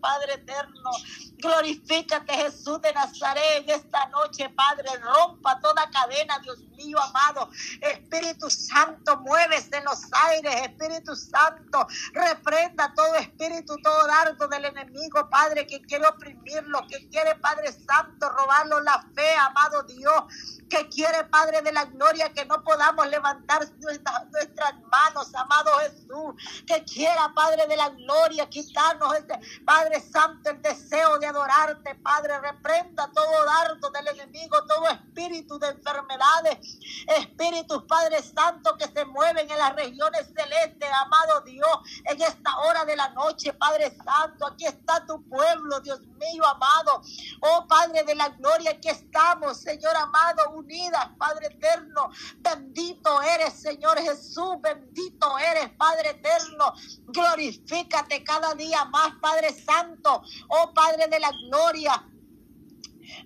Padre 0.00 0.34
eterno. 0.34 0.90
Glorifícate, 1.38 2.32
Jesús 2.34 2.80
de 2.80 2.92
Nazaret, 2.92 3.62
en 3.62 3.70
esta 3.70 4.06
noche, 4.06 4.48
Padre. 4.50 4.88
Rompa 5.00 5.58
toda 5.60 5.90
cadena, 5.90 6.38
Dios 6.40 6.60
mío, 6.76 6.98
amado. 7.00 7.50
Espíritu 7.80 8.48
Santo, 8.50 9.18
muévese 9.20 9.76
en 9.76 9.84
los 9.84 10.00
aires, 10.12 10.54
Espíritu 10.62 11.16
Santo. 11.16 11.86
Reprenda 12.12 12.92
todo 12.94 13.14
espíritu, 13.16 13.76
todo 13.82 14.06
dardo 14.06 14.48
del 14.48 14.66
enemigo, 14.66 15.28
Padre, 15.28 15.66
que 15.66 15.80
quiere 15.82 16.06
oprimirlo, 16.06 16.86
que 16.88 17.08
quiere, 17.08 17.34
Padre 17.36 17.72
Santo, 17.72 18.28
robarlo 18.30 18.80
la 18.80 19.04
fe, 19.14 19.34
amado 19.36 19.82
Dios 19.84 20.24
que 20.68 20.88
quiere, 20.88 21.24
Padre 21.24 21.62
de 21.62 21.72
la 21.72 21.84
Gloria, 21.84 22.32
que 22.32 22.44
no 22.46 22.62
podamos 22.62 23.06
levantar 23.08 23.60
nuestras, 23.78 24.30
nuestras 24.30 24.74
manos, 24.90 25.34
amado 25.34 25.70
Jesús, 25.80 26.64
que 26.66 26.84
quiera, 26.84 27.32
Padre 27.34 27.66
de 27.66 27.76
la 27.76 27.90
Gloria, 27.90 28.48
quitarnos, 28.48 29.14
este, 29.14 29.38
Padre 29.64 30.00
Santo, 30.00 30.50
el 30.50 30.62
deseo 30.62 31.18
de 31.18 31.26
adorarte, 31.26 31.94
Padre, 31.96 32.38
reprenda 32.40 33.10
todo 33.12 33.44
dardo 33.44 33.90
del 33.90 34.08
enemigo, 34.08 34.64
todo 34.66 34.88
espíritu 34.88 35.58
de 35.58 35.68
enfermedades, 35.68 36.78
espíritus, 37.18 37.84
Padre 37.84 38.22
Santo, 38.22 38.76
que 38.76 38.88
se 38.88 39.04
mueven 39.04 39.50
en 39.50 39.58
las 39.58 39.74
regiones 39.74 40.26
celestes, 40.26 40.88
amado 40.92 41.40
Dios, 41.42 41.78
en 42.04 42.20
esta 42.20 42.43
hora 42.58 42.84
de 42.84 42.96
la 42.96 43.08
noche, 43.10 43.52
Padre 43.54 43.96
Santo, 44.04 44.46
aquí 44.46 44.66
está 44.66 45.04
tu 45.06 45.22
pueblo, 45.28 45.80
Dios 45.80 46.00
mío, 46.00 46.46
amado, 46.46 47.02
oh 47.40 47.66
Padre 47.66 48.02
de 48.04 48.14
la 48.14 48.28
Gloria, 48.30 48.72
aquí 48.72 48.88
estamos, 48.88 49.58
Señor 49.58 49.94
amado, 49.96 50.50
unidas, 50.50 51.08
Padre 51.18 51.46
eterno. 51.46 52.10
Bendito 52.38 53.22
eres, 53.22 53.54
Señor 53.54 53.98
Jesús. 53.98 54.56
Bendito 54.60 55.38
eres, 55.38 55.70
Padre 55.76 56.10
eterno. 56.10 56.72
Glorifícate 57.06 58.22
cada 58.24 58.54
día 58.54 58.84
más, 58.86 59.14
Padre 59.20 59.52
Santo. 59.52 60.22
Oh 60.48 60.72
Padre 60.74 61.08
de 61.08 61.20
la 61.20 61.30
gloria. 61.48 62.04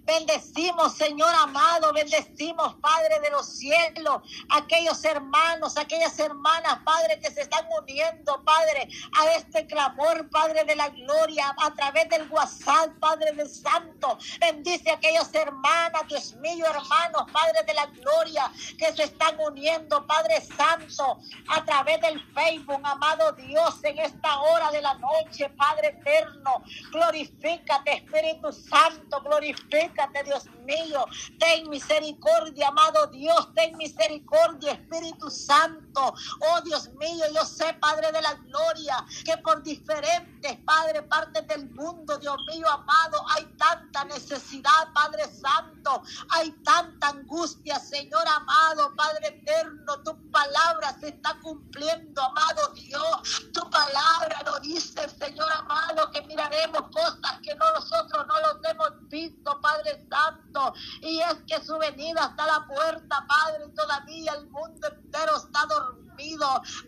Bendecimos, 0.05 0.95
Señor 0.95 1.33
amado, 1.35 1.93
bendecimos, 1.93 2.75
Padre 2.81 3.21
de 3.21 3.31
los 3.31 3.47
cielos, 3.47 4.23
aquellos 4.49 5.05
hermanos, 5.05 5.77
aquellas 5.77 6.19
hermanas, 6.19 6.79
Padre, 6.85 7.21
que 7.21 7.31
se 7.31 7.43
están 7.43 7.67
uniendo, 7.81 8.43
Padre, 8.45 8.89
a 9.13 9.33
este 9.33 9.67
clamor, 9.67 10.29
Padre 10.31 10.65
de 10.65 10.77
la 10.77 10.89
gloria, 10.89 11.55
a 11.59 11.75
través 11.75 12.09
del 12.09 12.27
WhatsApp, 12.31 12.99
Padre 12.99 13.33
del 13.33 13.49
Santo. 13.49 14.19
Bendice 14.41 14.91
a 14.91 14.95
aquellos 14.95 15.33
hermanas, 15.35 16.03
Dios 16.09 16.35
mío, 16.37 16.65
hermanos, 16.67 17.31
Padre 17.33 17.63
de 17.67 17.75
la 17.75 17.87
gloria, 17.87 18.51
que 18.79 18.93
se 18.95 19.05
están 19.05 19.39
uniendo, 19.41 20.07
Padre 20.07 20.41
Santo, 20.41 21.19
a 21.49 21.65
través 21.65 22.01
del 22.01 22.21
Facebook, 22.33 22.81
amado 22.83 23.33
Dios, 23.33 23.85
en 23.85 23.99
esta 23.99 24.41
hora 24.41 24.71
de 24.71 24.81
la 24.81 24.95
noche, 24.95 25.51
Padre 25.51 25.89
eterno. 25.89 26.63
Glorifícate, 26.91 27.93
Espíritu 27.93 28.53
Santo, 28.53 29.21
glorifícate 29.21 29.78
Dios 30.25 30.45
mío. 30.65 31.05
Ten 31.39 31.69
misericordia, 31.71 32.69
amado 32.69 33.07
Dios. 33.09 33.53
Ten 33.55 33.77
misericordia, 33.77 34.73
Espíritu 34.73 35.31
Santo. 35.31 36.15
Oh 36.41 36.61
Dios 36.63 36.91
mío, 36.95 37.25
yo 37.35 37.45
sé, 37.45 37.75
Padre 37.75 38.13
de 38.13 38.21
la 38.21 38.35
gloria, 38.35 39.05
que 39.25 39.37
por 39.39 39.63
diferentes, 39.63 40.57
Padre, 40.65 41.03
partes 41.03 41.47
del 41.47 41.71
mundo, 41.71 42.19
Dios 42.19 42.37
mío, 42.47 42.69
amado, 42.69 43.25
hay 43.35 43.45
tanta 43.57 44.05
necesidad, 44.05 44.93
Padre 44.93 45.25
Santo. 45.29 46.03
Hay 46.31 46.51
tanta 46.63 47.09
angustia, 47.09 47.79
Señor 47.79 48.27
amado, 48.29 48.95
Padre 48.97 49.29
eterno. 49.29 50.03
Tu 50.03 50.31
palabra 50.31 50.97
se 51.01 51.09
está 51.09 51.39
cumpliendo, 51.41 52.23
amado 52.23 52.73
Dios. 52.75 53.49
Tu 53.53 53.71
palabra 53.71 54.43
lo 54.45 54.61
dice, 54.61 55.09
Señor 55.09 55.51
amado, 55.53 56.11
que 56.11 56.23
miraremos 56.23 56.83
cosas 56.93 57.41
que 57.43 57.55
nosotros 57.55 58.27
no 58.27 58.35
los 58.41 58.65
hemos 58.65 59.09
visto, 59.09 59.58
Padre 59.61 60.07
Santo. 60.09 60.75
Y 61.03 61.21
es 61.21 61.35
que 61.47 61.65
su 61.65 61.77
venida 61.79 62.27
está 62.31 62.45
a 62.45 62.59
la 62.59 62.67
puerta, 62.67 63.27
Padre, 63.27 63.69
todavía 63.75 64.33
el 64.35 64.49
mundo 64.49 64.89
entero 64.89 65.37
está 65.37 65.67
dormido 65.67 66.08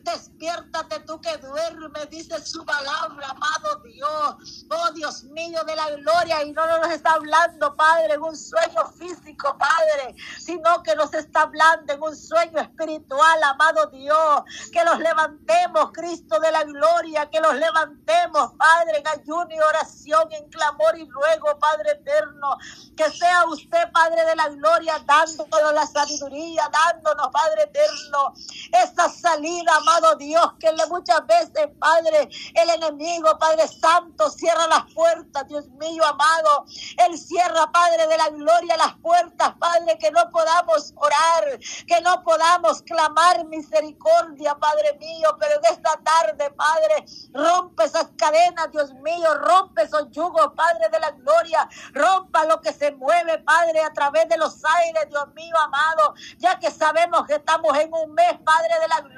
Despiértate 0.02 1.00
tú 1.00 1.20
que 1.20 1.37
duermes, 1.38 2.10
dice 2.10 2.44
su 2.44 2.64
palabra, 2.64 3.28
amado 3.28 3.80
Dios. 3.84 4.66
Oh 4.68 4.90
Dios 4.92 5.22
mío 5.25 5.62
de 5.64 5.76
la 5.76 5.90
gloria. 5.90 6.42
Y 6.42 6.52
no 6.52 6.66
nos 6.66 6.90
está 6.90 7.12
hablando, 7.12 7.75
Padre, 7.76 8.14
en 8.14 8.22
un 8.22 8.37
sueño 8.37 8.90
físico, 8.99 9.56
Padre, 9.56 10.16
sino 10.38 10.82
que 10.82 10.96
nos 10.96 11.14
está 11.14 11.42
hablando 11.42 11.92
en 11.92 12.02
un 12.02 12.16
sueño 12.16 12.58
espiritual, 12.60 13.42
amado 13.44 13.87
Dios. 13.87 14.42
Que 14.72 14.84
los 14.84 14.99
levantemos, 14.99 15.92
Cristo 15.92 16.40
de 16.40 16.50
la 16.50 16.64
gloria, 16.64 17.30
que 17.30 17.40
los 17.40 17.54
levantemos, 17.54 18.52
Padre, 18.58 18.99
en 18.99 19.06
ayuno 19.06 19.49
y 19.50 19.60
oración, 19.60 20.32
en 20.32 20.49
clamor 20.50 20.99
y 20.99 21.08
ruego, 21.08 21.56
Padre 21.60 21.92
eterno. 21.92 22.56
Que 22.96 23.08
sea 23.10 23.44
usted, 23.44 23.92
Padre 23.92 24.25
de 24.25 24.34
la 24.34 24.49
gloria, 24.49 24.94
dándonos 25.06 25.72
la 25.72 25.87
sabiduría, 25.87 26.68
dándonos, 26.72 27.28
Padre 27.28 27.62
eterno, 27.62 28.34
esas 28.72 29.19
salida, 29.20 29.76
amado 29.76 30.16
Dios, 30.16 30.54
que 30.58 30.70
muchas 30.88 31.26
veces, 31.26 31.68
Padre, 31.78 32.28
el 32.54 32.70
enemigo, 32.70 33.38
Padre 33.38 33.68
Santo, 33.68 34.30
cierra 34.30 34.66
las 34.66 34.92
puertas, 34.92 35.46
Dios 35.48 35.68
mío, 35.70 36.04
amado. 36.04 36.64
Él 37.06 37.18
cierra, 37.18 37.70
Padre 37.72 38.06
de 38.06 38.16
la 38.16 38.28
gloria, 38.30 38.76
las 38.76 38.96
puertas, 38.98 39.54
Padre, 39.58 39.98
que 39.98 40.10
no 40.10 40.30
podamos 40.30 40.92
orar, 40.96 41.58
que 41.86 42.00
no 42.02 42.22
podamos 42.22 42.82
clamar 42.82 43.44
misericordia, 43.46 44.54
Padre 44.56 44.96
mío, 44.98 45.36
pero 45.38 45.56
en 45.56 45.64
esta 45.72 45.98
tarde, 46.02 46.50
Padre, 46.50 47.04
rompe 47.32 47.84
esas 47.84 48.08
cadenas, 48.16 48.70
Dios 48.72 48.92
mío, 48.94 49.34
rompe 49.34 49.82
esos 49.82 50.10
yugos, 50.10 50.52
Padre 50.56 50.88
de 50.90 51.00
la 51.00 51.10
gloria, 51.10 51.68
rompa 51.92 52.44
lo 52.44 52.60
que 52.60 52.72
se 52.72 52.92
mueve, 52.92 53.38
Padre, 53.38 53.82
a 53.82 53.92
través 53.92 54.28
de 54.28 54.36
los 54.36 54.62
aires, 54.64 55.08
Dios 55.08 55.32
mío, 55.34 55.56
amado, 55.58 56.14
ya 56.38 56.58
que 56.58 56.70
sabemos 56.70 57.26
que 57.26 57.34
estamos 57.34 57.76
en 57.78 57.92
un 57.92 58.12
mes, 58.14 58.34
Padre 58.44 58.80
de 58.80 58.88
la 58.88 59.00
gloria, 59.00 59.09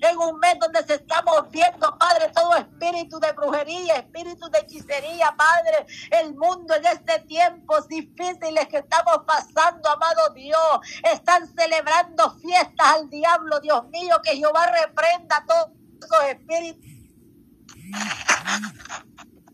en 0.00 0.18
un 0.18 0.38
mes 0.38 0.58
donde 0.60 0.82
se 0.84 0.94
estamos 0.94 1.50
viendo, 1.50 1.96
Padre, 1.98 2.30
todo 2.34 2.54
espíritu 2.56 3.18
de 3.20 3.32
brujería, 3.32 3.96
espíritu 3.96 4.48
de 4.50 4.58
hechicería, 4.60 5.34
Padre, 5.36 5.86
el 6.10 6.34
mundo 6.34 6.74
en 6.74 6.86
este 6.86 7.20
tiempo 7.20 7.80
difíciles 7.82 8.68
que 8.68 8.78
estamos 8.78 9.24
pasando, 9.26 9.88
amado 9.88 10.30
Dios, 10.34 10.80
están 11.12 11.46
celebrando 11.54 12.30
fiestas 12.38 12.86
al 12.86 13.10
diablo, 13.10 13.60
Dios 13.60 13.88
mío, 13.88 14.16
que 14.22 14.36
Jehová 14.36 14.66
reprenda 14.66 15.44
todos 15.46 15.70
esos 16.02 16.24
espíritus 16.24 16.90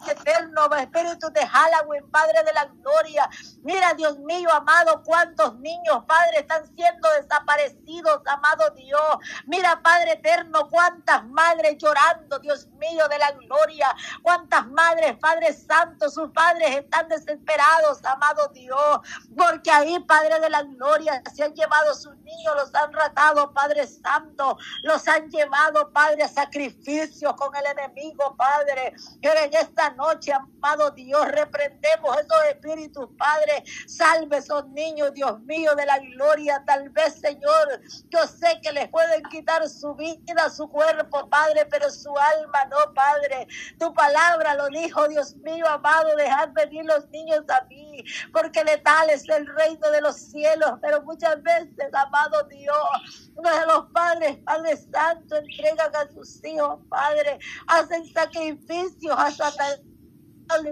eterno, 0.09 0.75
Espíritu 0.77 1.31
de 1.31 1.47
Halloween, 1.47 2.11
Padre 2.11 2.43
de 2.45 2.53
la 2.53 2.65
gloria. 2.67 3.29
Mira, 3.63 3.95
Dios 3.95 4.19
mío, 4.19 4.49
amado, 4.53 5.03
cuántos 5.05 5.59
niños, 5.59 6.05
Padre, 6.07 6.41
están 6.41 6.67
siendo 6.75 7.09
desaparecidos, 7.21 8.21
amado 8.27 8.71
Dios. 8.71 9.17
Mira, 9.47 9.81
Padre 9.83 10.13
eterno, 10.13 10.69
cuántas 10.69 11.25
madres 11.27 11.77
llorando, 11.79 12.39
Dios 12.39 12.67
mío, 12.79 13.09
de 13.09 13.19
la 13.19 13.33
gloria. 13.33 13.95
Cuántas 14.23 14.67
madres, 14.69 15.17
Padre 15.19 15.53
Santo, 15.53 16.11
sus 16.11 16.31
padres 16.31 16.77
están 16.77 17.09
desesperados, 17.09 18.05
amado 18.05 18.49
Dios. 18.49 19.01
Porque 19.37 19.71
ahí, 19.71 19.99
Padre 20.01 20.41
de 20.41 20.51
la 20.51 20.63
gloria, 20.63 21.23
se 21.35 21.45
han 21.45 21.55
llevado 21.55 21.95
sus 21.95 22.17
niños, 22.19 22.55
los 22.57 22.75
han 22.75 22.93
ratado, 22.93 23.53
Padre 23.53 23.87
Santo. 23.87 24.57
Los 24.83 25.07
han 25.09 25.31
llevado, 25.31 25.93
Padre, 25.93 26.25
a 26.25 26.29
sacrificios 26.29 27.35
con 27.37 27.55
el 27.57 27.67
enemigo, 27.67 28.37
Padre. 28.37 28.95
Pero 29.21 29.41
en 29.41 29.55
esta 29.55 29.91
noche, 29.97 30.33
amado 30.33 30.91
Dios. 30.93 31.27
Reprendemos 31.29 32.17
esos 32.19 32.45
espíritus, 32.51 33.09
Padre. 33.19 33.65
Salve 33.87 34.39
esos 34.39 34.69
niños, 34.69 35.13
Dios 35.13 35.41
mío, 35.41 35.75
de 35.75 35.87
la 35.87 35.99
gloria. 35.99 36.63
Tal 36.67 36.89
vez, 36.91 37.21
Señor, 37.21 37.81
yo 38.11 38.27
sé 38.27 38.61
que 38.63 38.73
les 38.73 38.89
pueden 38.89 39.23
quitar 39.31 39.69
su 39.69 39.95
vida, 39.95 40.49
su 40.51 40.69
cuerpo, 40.69 41.29
Padre, 41.29 41.67
pero 41.67 41.91
su 41.91 42.11
alma 42.17 42.65
no, 42.71 42.95
Padre. 42.95 43.47
Tu 43.79 43.93
palabra 43.95 44.55
lo 44.55 44.69
dijo, 44.69 45.09
Dios 45.09 45.37
mío, 45.37 45.67
amado. 45.69 46.15
Dejad 46.17 46.51
venir 46.53 46.85
los 46.85 47.09
niños 47.09 47.45
a 47.49 47.65
mí, 47.67 48.05
porque 48.33 48.65
letal 48.65 49.11
es 49.11 49.29
el 49.29 49.47
reino 49.47 49.91
de 49.91 50.01
los 50.01 50.17
cielos. 50.17 50.73
Pero 50.81 51.03
muchas 51.03 51.43
veces, 51.43 51.93
amado 51.93 52.43
Dios, 52.49 53.31
de 53.43 53.67
los 53.67 53.91
padres, 53.93 54.37
Padre 54.45 54.77
Santo, 54.77 55.37
entregan 55.37 55.95
a 55.95 56.09
sus 56.13 56.43
hijos, 56.45 56.81
Padre, 56.89 57.39
hacen 57.67 58.07
sacrificios 58.13 59.15
a 59.17 59.31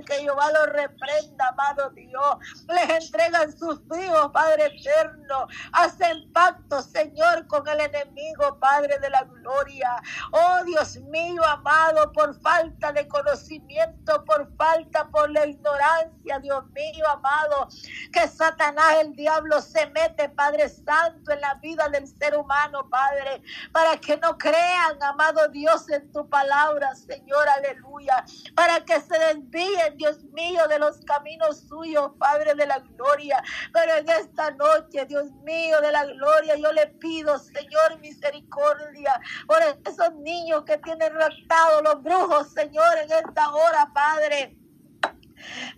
Que 0.06 0.20
Jehová 0.20 0.50
lo 0.52 0.66
reprenda, 0.66 1.48
amado 1.48 1.90
Dios. 1.90 2.36
Les 2.68 2.88
entregan 2.90 3.56
sus 3.56 3.80
hijos, 3.98 4.30
Padre 4.32 4.66
eterno. 4.66 5.48
Hacen 5.72 6.32
pacto, 6.32 6.80
Señor, 6.80 7.46
con 7.48 7.66
el 7.66 7.80
enemigo, 7.80 8.58
Padre 8.60 8.98
de 9.00 9.10
la 9.10 9.24
gloria. 9.24 10.00
Oh 10.30 10.64
Dios 10.64 10.96
mío, 11.10 11.42
amado, 11.44 12.12
por 12.12 12.40
falta 12.40 12.92
de 12.92 13.06
conocimiento, 13.08 14.24
por 14.24 14.54
falta, 14.56 15.08
por 15.08 15.30
la 15.30 15.46
ignorancia, 15.46 16.38
Dios 16.40 16.64
mío, 16.70 17.08
amado, 17.08 17.68
que 18.12 18.28
Satanás, 18.28 18.94
el 19.00 19.14
diablo, 19.14 19.60
se 19.60 19.86
mete, 19.88 20.28
Padre 20.28 20.68
Santo, 20.68 21.32
en 21.32 21.40
la 21.40 21.54
vida 21.54 21.88
del 21.88 22.06
ser 22.06 22.36
humano, 22.36 22.88
Padre, 22.88 23.42
para 23.72 23.98
que 23.98 24.16
no 24.18 24.38
crean, 24.38 25.02
amado 25.02 25.48
Dios, 25.48 25.90
en 25.90 26.10
tu 26.12 26.28
palabra, 26.28 26.94
Señor, 26.94 27.48
aleluya, 27.48 28.24
para 28.54 28.80
que 28.84 29.00
se 29.00 29.18
desvíen 29.18 29.63
Dios 29.96 30.24
mío, 30.32 30.66
de 30.68 30.78
los 30.78 31.00
caminos 31.04 31.60
suyos, 31.68 32.12
Padre 32.18 32.54
de 32.54 32.66
la 32.66 32.78
gloria. 32.78 33.42
Pero 33.72 33.96
en 33.96 34.08
esta 34.08 34.50
noche, 34.52 35.06
Dios 35.06 35.30
mío, 35.42 35.80
de 35.80 35.92
la 35.92 36.04
gloria, 36.04 36.56
yo 36.56 36.72
le 36.72 36.86
pido, 36.86 37.38
Señor, 37.38 37.98
misericordia 38.00 39.20
por 39.46 39.58
esos 39.84 40.14
niños 40.16 40.64
que 40.64 40.78
tienen 40.78 41.12
raptado 41.14 41.82
los 41.82 42.02
brujos, 42.02 42.52
Señor, 42.52 42.98
en 42.98 43.12
esta 43.12 43.52
hora, 43.52 43.90
Padre. 43.92 44.63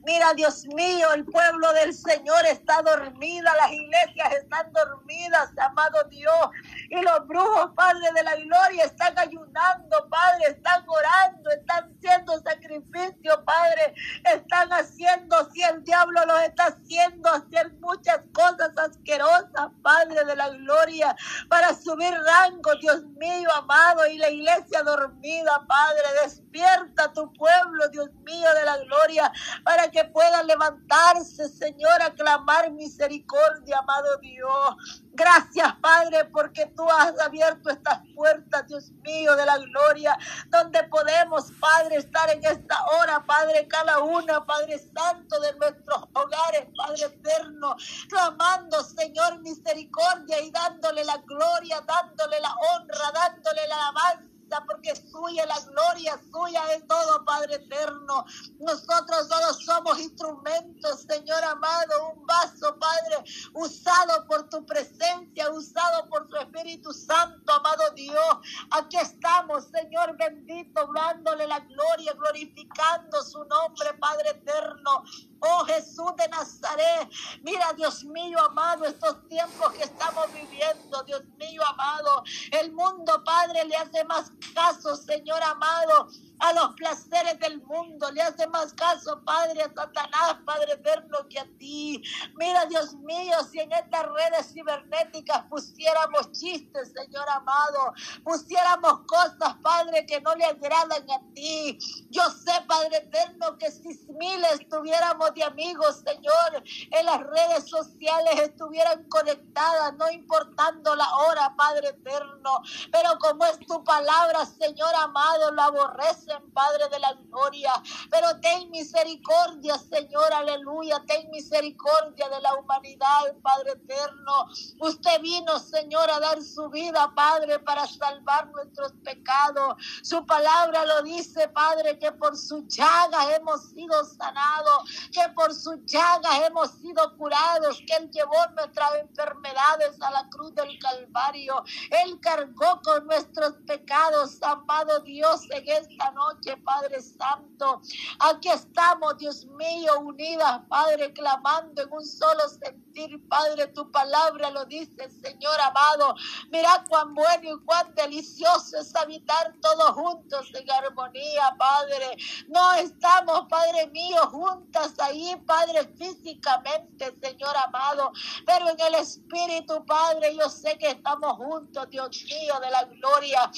Mira, 0.04 0.32
Dios 0.34 0.66
mío, 0.66 1.12
el 1.14 1.24
pueblo 1.24 1.72
del 1.72 1.92
Señor 1.92 2.44
está 2.46 2.80
dormida, 2.82 3.54
las 3.56 3.72
iglesias 3.72 4.34
están 4.34 4.72
dormidas, 4.72 5.50
amado 5.58 6.04
Dios. 6.10 6.50
Y 6.90 7.00
los 7.02 7.26
brujos, 7.26 7.72
Padre 7.74 8.06
de 8.14 8.22
la 8.22 8.36
gloria, 8.36 8.84
están 8.84 9.18
ayunando, 9.18 10.08
Padre, 10.08 10.50
están 10.50 10.84
orando, 10.88 11.50
están 11.50 11.92
haciendo 11.96 12.40
sacrificio, 12.40 13.44
Padre. 13.44 13.94
Están 14.24 14.72
haciendo, 14.72 15.50
si 15.52 15.62
el 15.62 15.82
diablo 15.82 16.24
los 16.26 16.40
está 16.42 16.66
haciendo, 16.66 17.28
hacer 17.30 17.72
muchas 17.80 18.20
cosas 18.32 18.70
asquerosas, 18.78 19.70
Padre 19.82 20.24
de 20.24 20.36
la 20.36 20.50
gloria, 20.50 21.16
para 21.48 21.74
subir 21.74 22.12
rango, 22.12 22.74
Dios 22.80 23.02
mío, 23.18 23.48
amado. 23.56 24.06
Y 24.06 24.18
la 24.18 24.30
iglesia 24.30 24.82
dormida, 24.82 25.64
Padre, 25.66 26.02
despierta 26.22 27.12
tu 27.12 27.32
pueblo, 27.32 27.88
Dios 27.88 28.10
mío, 28.24 28.48
de 28.54 28.64
la 28.64 28.76
gloria 28.78 29.32
para 29.64 29.90
que 29.90 30.04
pueda 30.04 30.42
levantarse, 30.42 31.48
Señor, 31.48 32.02
a 32.02 32.12
clamar 32.14 32.70
misericordia, 32.72 33.78
amado 33.78 34.18
Dios. 34.20 35.02
Gracias, 35.12 35.74
Padre, 35.80 36.26
porque 36.26 36.66
tú 36.76 36.86
has 36.90 37.18
abierto 37.20 37.70
estas 37.70 38.00
puertas, 38.14 38.66
Dios 38.66 38.90
mío, 39.02 39.34
de 39.34 39.46
la 39.46 39.56
gloria, 39.58 40.18
donde 40.48 40.82
podemos, 40.84 41.50
Padre, 41.58 41.96
estar 41.96 42.28
en 42.30 42.44
esta 42.44 42.76
hora, 42.86 43.24
Padre, 43.24 43.66
cada 43.66 44.00
una, 44.00 44.44
Padre 44.44 44.78
Santo, 44.78 45.40
de 45.40 45.54
nuestros 45.54 46.02
hogares, 46.12 46.68
Padre 46.76 47.06
eterno, 47.06 47.76
clamando, 48.08 48.82
Señor, 48.84 49.40
misericordia 49.40 50.40
y 50.40 50.50
dándole 50.50 51.04
la 51.04 51.16
gloria, 51.18 51.80
dándole 51.80 52.38
la 52.40 52.54
honra, 52.54 53.12
dándole 53.12 53.68
la 53.68 53.76
alabanza 53.76 54.35
porque 54.66 54.94
suya 54.94 55.46
la 55.46 55.58
gloria, 55.60 56.18
suya 56.32 56.62
es 56.74 56.86
todo, 56.86 57.24
Padre 57.24 57.56
eterno. 57.56 58.24
Nosotros 58.60 59.28
todos 59.28 59.64
somos 59.64 59.98
instrumentos, 59.98 61.02
Señor 61.02 61.42
amado, 61.44 62.12
un 62.14 62.26
vaso, 62.26 62.76
Padre, 62.78 63.24
usado 63.54 64.26
por 64.26 64.48
tu 64.48 64.64
presencia, 64.64 65.50
usado 65.50 66.08
por 66.08 66.28
tu 66.28 66.36
Espíritu 66.36 66.92
Santo, 66.92 67.52
amado 67.52 67.90
Dios. 67.94 68.36
Aquí 68.70 68.96
estamos, 68.96 69.64
Señor 69.64 70.16
bendito, 70.16 70.88
dándole 70.94 71.46
la 71.46 71.60
gloria, 71.60 72.12
glorificando 72.14 73.22
su 73.22 73.44
nombre, 73.44 73.94
Padre 73.98 74.30
eterno. 74.30 75.04
Oh 75.40 75.64
Jesús 75.64 76.12
de 76.16 76.28
Nazaret, 76.28 77.08
mira 77.42 77.72
Dios 77.74 78.04
mío 78.04 78.38
amado, 78.40 78.84
estos 78.84 79.28
tiempos 79.28 79.72
que 79.74 79.84
estamos 79.84 80.32
viviendo, 80.32 81.02
Dios 81.04 81.22
mío 81.38 81.62
amado, 81.66 82.22
el 82.52 82.72
mundo 82.72 83.22
Padre 83.24 83.64
le 83.64 83.76
hace 83.76 84.04
más 84.04 84.32
caso, 84.54 84.96
Señor 84.96 85.42
amado, 85.42 86.08
a 86.38 86.52
los 86.52 86.74
placeres 86.74 87.38
del 87.40 87.62
mundo. 87.62 88.10
Le 88.12 88.22
hace 88.22 88.46
más 88.48 88.72
caso, 88.74 89.22
Padre, 89.24 89.62
a 89.62 89.72
Satanás, 89.72 90.36
Padre 90.44 90.72
eterno, 90.72 91.18
que 91.28 91.38
a 91.38 91.46
ti. 91.58 92.02
Mira, 92.34 92.66
Dios 92.66 92.94
mío, 92.94 93.36
si 93.50 93.60
en 93.60 93.72
estas 93.72 94.06
redes 94.06 94.52
cibernéticas 94.52 95.44
pusiéramos 95.48 96.32
chistes, 96.32 96.92
Señor 96.92 97.28
amado, 97.30 97.92
pusiéramos 98.24 99.00
cosas, 99.06 99.56
Padre, 99.62 100.06
que 100.06 100.20
no 100.20 100.34
le 100.34 100.44
agradan 100.44 101.10
a 101.10 101.20
ti. 101.34 101.78
Yo 102.10 102.22
sé, 102.30 102.52
Padre 102.66 102.98
eterno, 102.98 103.56
que 103.58 103.70
si 103.70 103.96
miles 104.18 104.68
tuviéramos 104.68 105.25
de 105.34 105.44
amigos, 105.44 106.02
Señor, 106.04 106.62
en 106.90 107.06
las 107.06 107.20
redes 107.20 107.68
sociales 107.68 108.40
estuvieran 108.40 109.04
conectadas, 109.08 109.94
no 109.96 110.10
importando 110.10 110.94
la 110.94 111.08
hora, 111.16 111.54
Padre 111.56 111.88
eterno. 111.88 112.62
Pero 112.90 113.18
como 113.18 113.44
es 113.44 113.58
tu 113.60 113.82
palabra, 113.84 114.44
Señor 114.46 114.94
amado, 114.96 115.50
lo 115.52 115.62
aborrece 115.62 116.32
Padre 116.52 116.88
de 116.90 116.98
la 116.98 117.12
gloria. 117.14 117.72
Pero 118.10 118.40
ten 118.40 118.70
misericordia, 118.70 119.78
Señor, 119.78 120.32
aleluya. 120.32 121.02
Ten 121.06 121.30
misericordia 121.30 122.28
de 122.28 122.40
la 122.40 122.54
humanidad, 122.54 123.34
Padre 123.42 123.72
eterno. 123.72 124.46
Usted 124.80 125.20
vino, 125.20 125.58
Señor, 125.58 126.10
a 126.10 126.20
dar 126.20 126.42
su 126.42 126.68
vida, 126.70 127.12
Padre, 127.14 127.58
para 127.60 127.86
salvar 127.86 128.48
nuestros 128.48 128.92
pecados. 129.04 129.76
Su 130.02 130.24
palabra 130.24 130.84
lo 130.86 131.02
dice, 131.02 131.48
Padre, 131.48 131.98
que 131.98 132.12
por 132.12 132.36
su 132.36 132.66
llaga 132.66 133.34
hemos 133.34 133.70
sido 133.70 134.04
sanados, 134.04 134.90
que 135.16 135.28
por 135.30 135.54
su 135.54 135.82
llaga 135.86 136.46
hemos 136.46 136.72
sido 136.72 137.16
curados, 137.16 137.82
que 137.86 137.94
Él 137.94 138.10
llevó 138.10 138.36
nuestras 138.54 138.96
enfermedades 138.96 140.00
a 140.02 140.10
la 140.10 140.28
cruz 140.28 140.54
del 140.54 140.78
Calvario. 140.78 141.64
Él 142.04 142.20
cargó 142.20 142.82
con 142.82 143.06
nuestros 143.06 143.54
pecados, 143.66 144.42
amado 144.42 145.00
Dios, 145.00 145.40
en 145.52 145.66
esta 145.68 146.10
noche, 146.10 146.58
Padre 146.58 147.00
Santo. 147.00 147.80
Aquí 148.18 148.50
estamos, 148.50 149.16
Dios 149.16 149.46
mío, 149.46 150.00
unidas, 150.00 150.60
Padre, 150.68 151.14
clamando 151.14 151.80
en 151.80 151.90
un 151.90 152.04
solo 152.04 152.46
sentir, 152.50 153.26
Padre, 153.26 153.68
tu 153.68 153.90
palabra 153.90 154.50
lo 154.50 154.66
dice, 154.66 155.08
Señor 155.08 155.58
amado. 155.62 156.14
Mira 156.50 156.84
cuán 156.90 157.14
bueno 157.14 157.56
y 157.56 157.64
cuán 157.64 157.94
delicioso 157.94 158.78
es 158.78 158.94
habitar 158.94 159.54
todos 159.62 159.90
juntos 159.92 160.50
en 160.52 160.70
armonía, 160.70 161.54
Padre. 161.58 162.18
No 162.48 162.74
estamos, 162.74 163.46
Padre 163.48 163.86
mío, 163.86 164.20
juntas 164.30 164.98
ahí, 165.06 165.36
Padre, 165.46 165.88
físicamente, 165.96 167.14
Señor 167.22 167.56
amado, 167.56 168.12
pero 168.44 168.68
en 168.68 168.80
el 168.80 168.94
Espíritu, 169.00 169.84
Padre, 169.84 170.36
yo 170.36 170.48
sé 170.48 170.76
que 170.78 170.90
estamos 170.90 171.32
juntos, 171.36 171.88
Dios 171.90 172.24
mío, 172.24 172.60
de 172.60 172.70
la 172.70 172.84
gloria. 172.84 173.50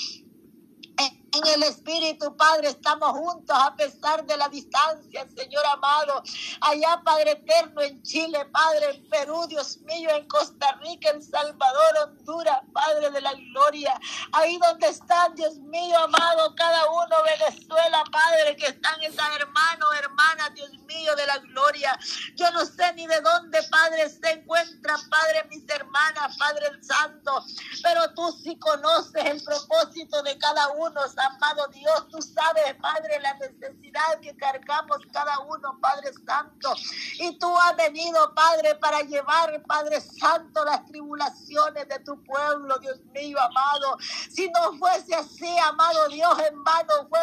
En 1.30 1.46
el 1.46 1.62
Espíritu, 1.64 2.34
Padre, 2.36 2.68
estamos 2.68 3.10
juntos 3.10 3.56
a 3.58 3.76
pesar 3.76 4.24
de 4.24 4.36
la 4.36 4.48
distancia, 4.48 5.26
Señor 5.36 5.64
amado. 5.66 6.22
Allá, 6.62 7.02
Padre 7.04 7.32
eterno, 7.32 7.82
en 7.82 8.02
Chile, 8.02 8.46
Padre, 8.46 8.94
en 8.94 9.08
Perú, 9.10 9.46
Dios 9.46 9.78
mío, 9.82 10.08
en 10.10 10.26
Costa 10.26 10.72
Rica, 10.80 11.10
en 11.10 11.22
Salvador, 11.22 11.98
Honduras, 12.04 12.60
Padre 12.72 13.10
de 13.10 13.20
la 13.20 13.34
gloria. 13.34 14.00
Ahí 14.32 14.58
donde 14.58 14.88
están, 14.88 15.34
Dios 15.34 15.56
mío, 15.56 15.98
amado, 15.98 16.54
cada 16.54 16.90
uno, 16.90 17.16
Venezuela, 17.22 18.02
Padre, 18.10 18.56
que 18.56 18.66
están 18.66 19.02
esas 19.02 19.28
hermanos, 19.36 19.88
hermanas, 19.98 20.54
Dios 20.54 20.70
mío, 20.86 21.14
de 21.14 21.26
la 21.26 21.38
gloria. 21.38 21.98
Yo 22.36 22.50
no 22.52 22.64
sé 22.64 22.92
ni 22.94 23.06
de 23.06 23.20
dónde, 23.20 23.62
Padre, 23.64 24.08
se 24.08 24.30
encuentran, 24.30 24.98
Padre, 25.10 25.46
mis 25.50 25.68
hermanas, 25.68 26.36
Padre 26.38 26.70
Santo, 26.80 27.44
pero 27.82 28.14
tú 28.14 28.32
sí 28.42 28.58
conoces 28.58 29.24
el 29.26 29.42
propósito 29.44 30.22
de 30.22 30.38
cada 30.38 30.68
uno, 30.68 31.06
amado 31.20 31.66
Dios, 31.68 32.08
tú 32.10 32.20
sabes, 32.22 32.74
Padre, 32.80 33.20
la 33.20 33.34
necesidad 33.34 34.20
que 34.20 34.36
cargamos 34.36 34.98
cada 35.12 35.38
uno, 35.40 35.78
Padre 35.80 36.12
Santo. 36.26 36.74
Y 37.18 37.38
tú 37.38 37.54
has 37.58 37.76
venido, 37.76 38.34
Padre, 38.34 38.74
para 38.76 39.00
llevar, 39.00 39.62
Padre 39.64 40.00
Santo, 40.00 40.64
las 40.64 40.84
tribulaciones 40.86 41.88
de 41.88 41.98
tu 42.00 42.22
pueblo, 42.24 42.78
Dios 42.78 43.00
mío, 43.14 43.38
amado. 43.40 43.96
Si 44.30 44.48
no 44.50 44.78
fuese 44.78 45.14
así, 45.14 45.58
amado 45.58 46.08
Dios, 46.08 46.38
en 46.50 46.62
vano 46.64 47.08
fue 47.08 47.20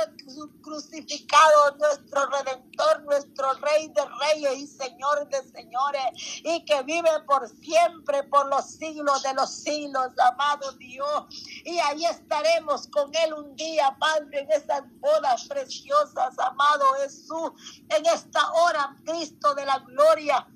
crucificado 0.61 1.75
nuestro 1.77 2.25
Redentor 2.27 2.65
nuestro 3.03 3.53
Rey 3.55 3.87
de 3.89 4.01
Reyes 4.21 4.57
y 4.57 4.67
Señor 4.67 5.27
de 5.29 5.43
Señores, 5.51 6.41
y 6.43 6.63
que 6.65 6.83
vive 6.83 7.09
por 7.25 7.47
siempre, 7.47 8.23
por 8.23 8.47
los 8.47 8.65
siglos 8.65 9.23
de 9.23 9.33
los 9.33 9.49
siglos, 9.49 10.09
amado 10.19 10.71
Dios. 10.73 11.25
Y 11.63 11.79
ahí 11.79 12.05
estaremos 12.05 12.87
con 12.87 13.11
Él 13.15 13.33
un 13.33 13.55
día, 13.55 13.84
Padre, 13.97 14.39
en 14.39 14.51
esas 14.51 14.83
bodas 14.99 15.45
preciosas, 15.47 16.37
amado 16.39 16.85
Jesús, 17.01 17.51
en 17.89 18.05
esta 18.05 18.51
hora, 18.53 18.95
Cristo 19.05 19.53
de 19.53 19.65
la 19.65 19.79
gloria. 19.79 20.47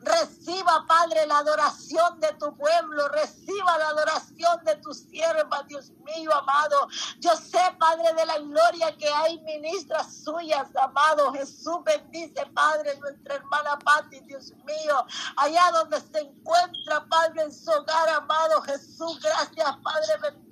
Reciba, 0.00 0.84
Padre, 0.86 1.26
la 1.26 1.38
adoración 1.38 2.20
de 2.20 2.32
tu 2.34 2.56
pueblo. 2.56 3.08
Reciba 3.08 3.78
la 3.78 3.88
adoración 3.88 4.64
de 4.64 4.76
tu 4.76 4.92
sierva, 4.94 5.62
Dios 5.64 5.90
mío, 6.04 6.34
amado. 6.34 6.88
Yo 7.18 7.34
sé, 7.36 7.60
Padre 7.78 8.12
de 8.14 8.26
la 8.26 8.38
gloria, 8.38 8.96
que 8.96 9.08
hay 9.08 9.38
ministras 9.40 10.22
suyas, 10.24 10.68
amado. 10.76 11.32
Jesús 11.32 11.78
bendice, 11.84 12.46
Padre, 12.54 12.96
nuestra 12.98 13.34
hermana 13.36 13.78
Pati, 13.78 14.20
Dios 14.20 14.52
mío. 14.64 15.06
Allá 15.36 15.70
donde 15.72 16.00
se 16.00 16.20
encuentra, 16.20 17.06
Padre, 17.08 17.42
en 17.42 17.52
su 17.52 17.70
hogar, 17.70 18.08
amado 18.08 18.62
Jesús. 18.62 19.20
Gracias, 19.20 19.76
Padre 19.82 20.16
bendito, 20.22 20.47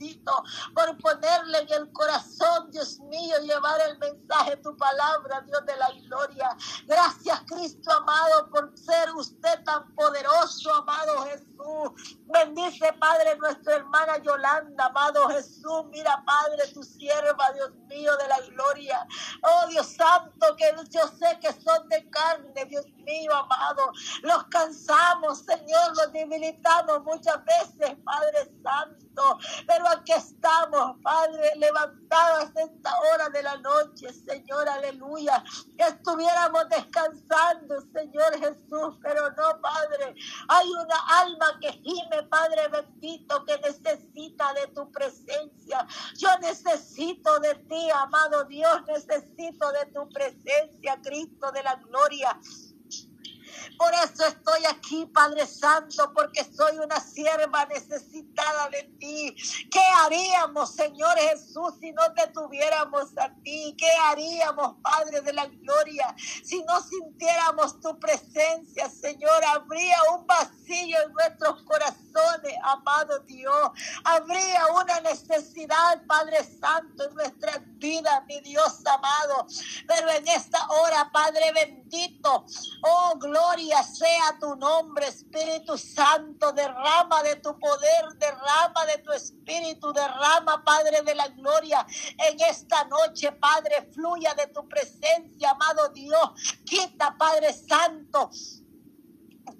por 0.74 0.98
ponerle 0.98 1.58
en 1.58 1.72
el 1.72 1.92
corazón, 1.92 2.70
Dios 2.70 3.00
mío, 3.00 3.36
llevar 3.42 3.80
el 3.88 3.98
mensaje, 3.98 4.56
tu 4.58 4.76
palabra, 4.76 5.40
Dios 5.42 5.64
de 5.64 5.76
la 5.76 5.90
gloria. 6.06 6.56
Gracias, 6.86 7.40
Cristo, 7.46 7.90
amado, 7.92 8.50
por 8.50 8.76
ser 8.76 9.12
usted 9.14 9.64
tan 9.64 9.94
poderoso, 9.94 10.74
amado 10.74 11.22
Jesús. 11.26 12.16
Bendice, 12.26 12.92
Padre, 12.94 13.36
nuestra 13.36 13.76
hermana 13.76 14.18
Yolanda, 14.18 14.86
amado 14.86 15.28
Jesús. 15.30 15.84
Mira, 15.90 16.22
Padre, 16.24 16.66
tu 16.72 16.82
sierva, 16.82 17.52
Dios 17.54 17.70
mío, 17.88 18.16
de 18.16 18.28
la 18.28 18.40
gloria. 18.40 19.06
Oh, 19.42 19.66
Dios 19.68 19.86
Santo, 19.86 20.56
que 20.56 20.74
yo 20.90 21.08
sé 21.08 21.38
que 21.40 21.52
son 21.60 21.88
de 21.88 22.08
carne, 22.10 22.64
Dios 22.66 22.86
mío, 23.04 23.34
amado. 23.34 23.92
Los 24.22 24.44
cansamos, 24.44 25.38
Señor, 25.38 25.96
los 25.96 26.12
debilitamos 26.12 27.02
muchas 27.04 27.42
veces, 27.44 27.96
Padre 28.04 28.52
Santo. 28.62 29.05
Pero 29.66 29.88
aquí 29.88 30.12
estamos, 30.12 30.96
Padre, 31.02 31.52
levantadas 31.56 32.50
esta 32.54 32.90
hora 33.00 33.28
de 33.30 33.42
la 33.42 33.56
noche, 33.58 34.12
Señor, 34.12 34.68
aleluya. 34.68 35.42
Que 35.76 35.84
estuviéramos 35.84 36.68
descansando, 36.68 37.80
Señor 37.92 38.38
Jesús, 38.38 38.98
pero 39.02 39.30
no, 39.30 39.60
Padre. 39.60 40.14
Hay 40.48 40.68
una 40.70 41.20
alma 41.20 41.58
que 41.60 41.72
gime, 41.72 42.22
Padre 42.28 42.68
bendito, 42.68 43.44
que 43.44 43.58
necesita 43.58 44.52
de 44.54 44.66
tu 44.68 44.90
presencia. 44.90 45.86
Yo 46.16 46.28
necesito 46.40 47.38
de 47.40 47.54
ti, 47.54 47.90
amado 47.90 48.44
Dios, 48.44 48.82
necesito 48.86 49.72
de 49.72 49.86
tu 49.86 50.08
presencia, 50.10 51.00
Cristo 51.02 51.50
de 51.52 51.62
la 51.62 51.76
gloria. 51.76 52.38
Por 53.78 53.92
eso 53.92 54.24
estoy 54.26 54.64
aquí, 54.66 55.06
Padre 55.06 55.46
Santo, 55.46 56.10
porque 56.14 56.44
soy 56.44 56.78
una 56.78 56.98
sierva 56.98 57.66
necesitada 57.66 58.68
de 58.70 58.84
ti. 58.98 59.36
¿Qué 59.70 59.80
haríamos, 60.02 60.74
Señor 60.74 61.16
Jesús, 61.18 61.74
si 61.80 61.92
no 61.92 62.02
te 62.14 62.26
tuviéramos 62.28 63.16
a 63.18 63.28
ti? 63.42 63.74
¿Qué 63.78 63.90
haríamos, 64.04 64.76
Padre 64.82 65.20
de 65.20 65.32
la 65.32 65.46
Gloria, 65.46 66.14
si 66.42 66.62
no 66.62 66.80
sintiéramos 66.82 67.78
tu 67.80 67.98
presencia, 67.98 68.88
Señor? 68.88 69.44
Habría 69.44 69.96
un 70.16 70.26
vacío 70.26 70.98
en 71.02 71.12
nuestros 71.12 71.62
corazones, 71.64 72.54
amado 72.62 73.18
Dios. 73.20 73.70
Habría 74.04 74.66
una 74.68 75.00
necesidad, 75.00 76.02
Padre 76.06 76.38
Santo, 76.44 77.04
en 77.04 77.14
nuestras 77.14 77.60
vidas, 77.78 78.24
mi 78.26 78.40
Dios 78.40 78.80
amado. 78.86 79.46
Pero 79.86 80.10
en 80.10 80.26
esta 80.28 80.66
hora, 80.68 81.10
Padre 81.12 81.52
bendito, 81.52 82.46
oh 82.82 83.18
gloria 83.18 83.65
sea 83.84 84.38
tu 84.40 84.56
nombre, 84.56 85.08
Espíritu 85.08 85.78
Santo. 85.78 86.52
Derrama 86.52 87.22
de 87.22 87.36
tu 87.36 87.58
poder, 87.58 88.14
derrama 88.18 88.86
de 88.86 88.98
tu 89.02 89.12
Espíritu, 89.12 89.92
derrama, 89.92 90.62
Padre 90.64 91.02
de 91.02 91.14
la 91.14 91.28
gloria. 91.28 91.86
En 92.28 92.40
esta 92.40 92.84
noche, 92.84 93.32
Padre, 93.32 93.88
fluya 93.92 94.34
de 94.34 94.48
tu 94.48 94.68
presencia, 94.68 95.50
amado 95.50 95.88
Dios. 95.90 96.30
Quita, 96.64 97.16
Padre 97.18 97.52
Santo 97.52 98.30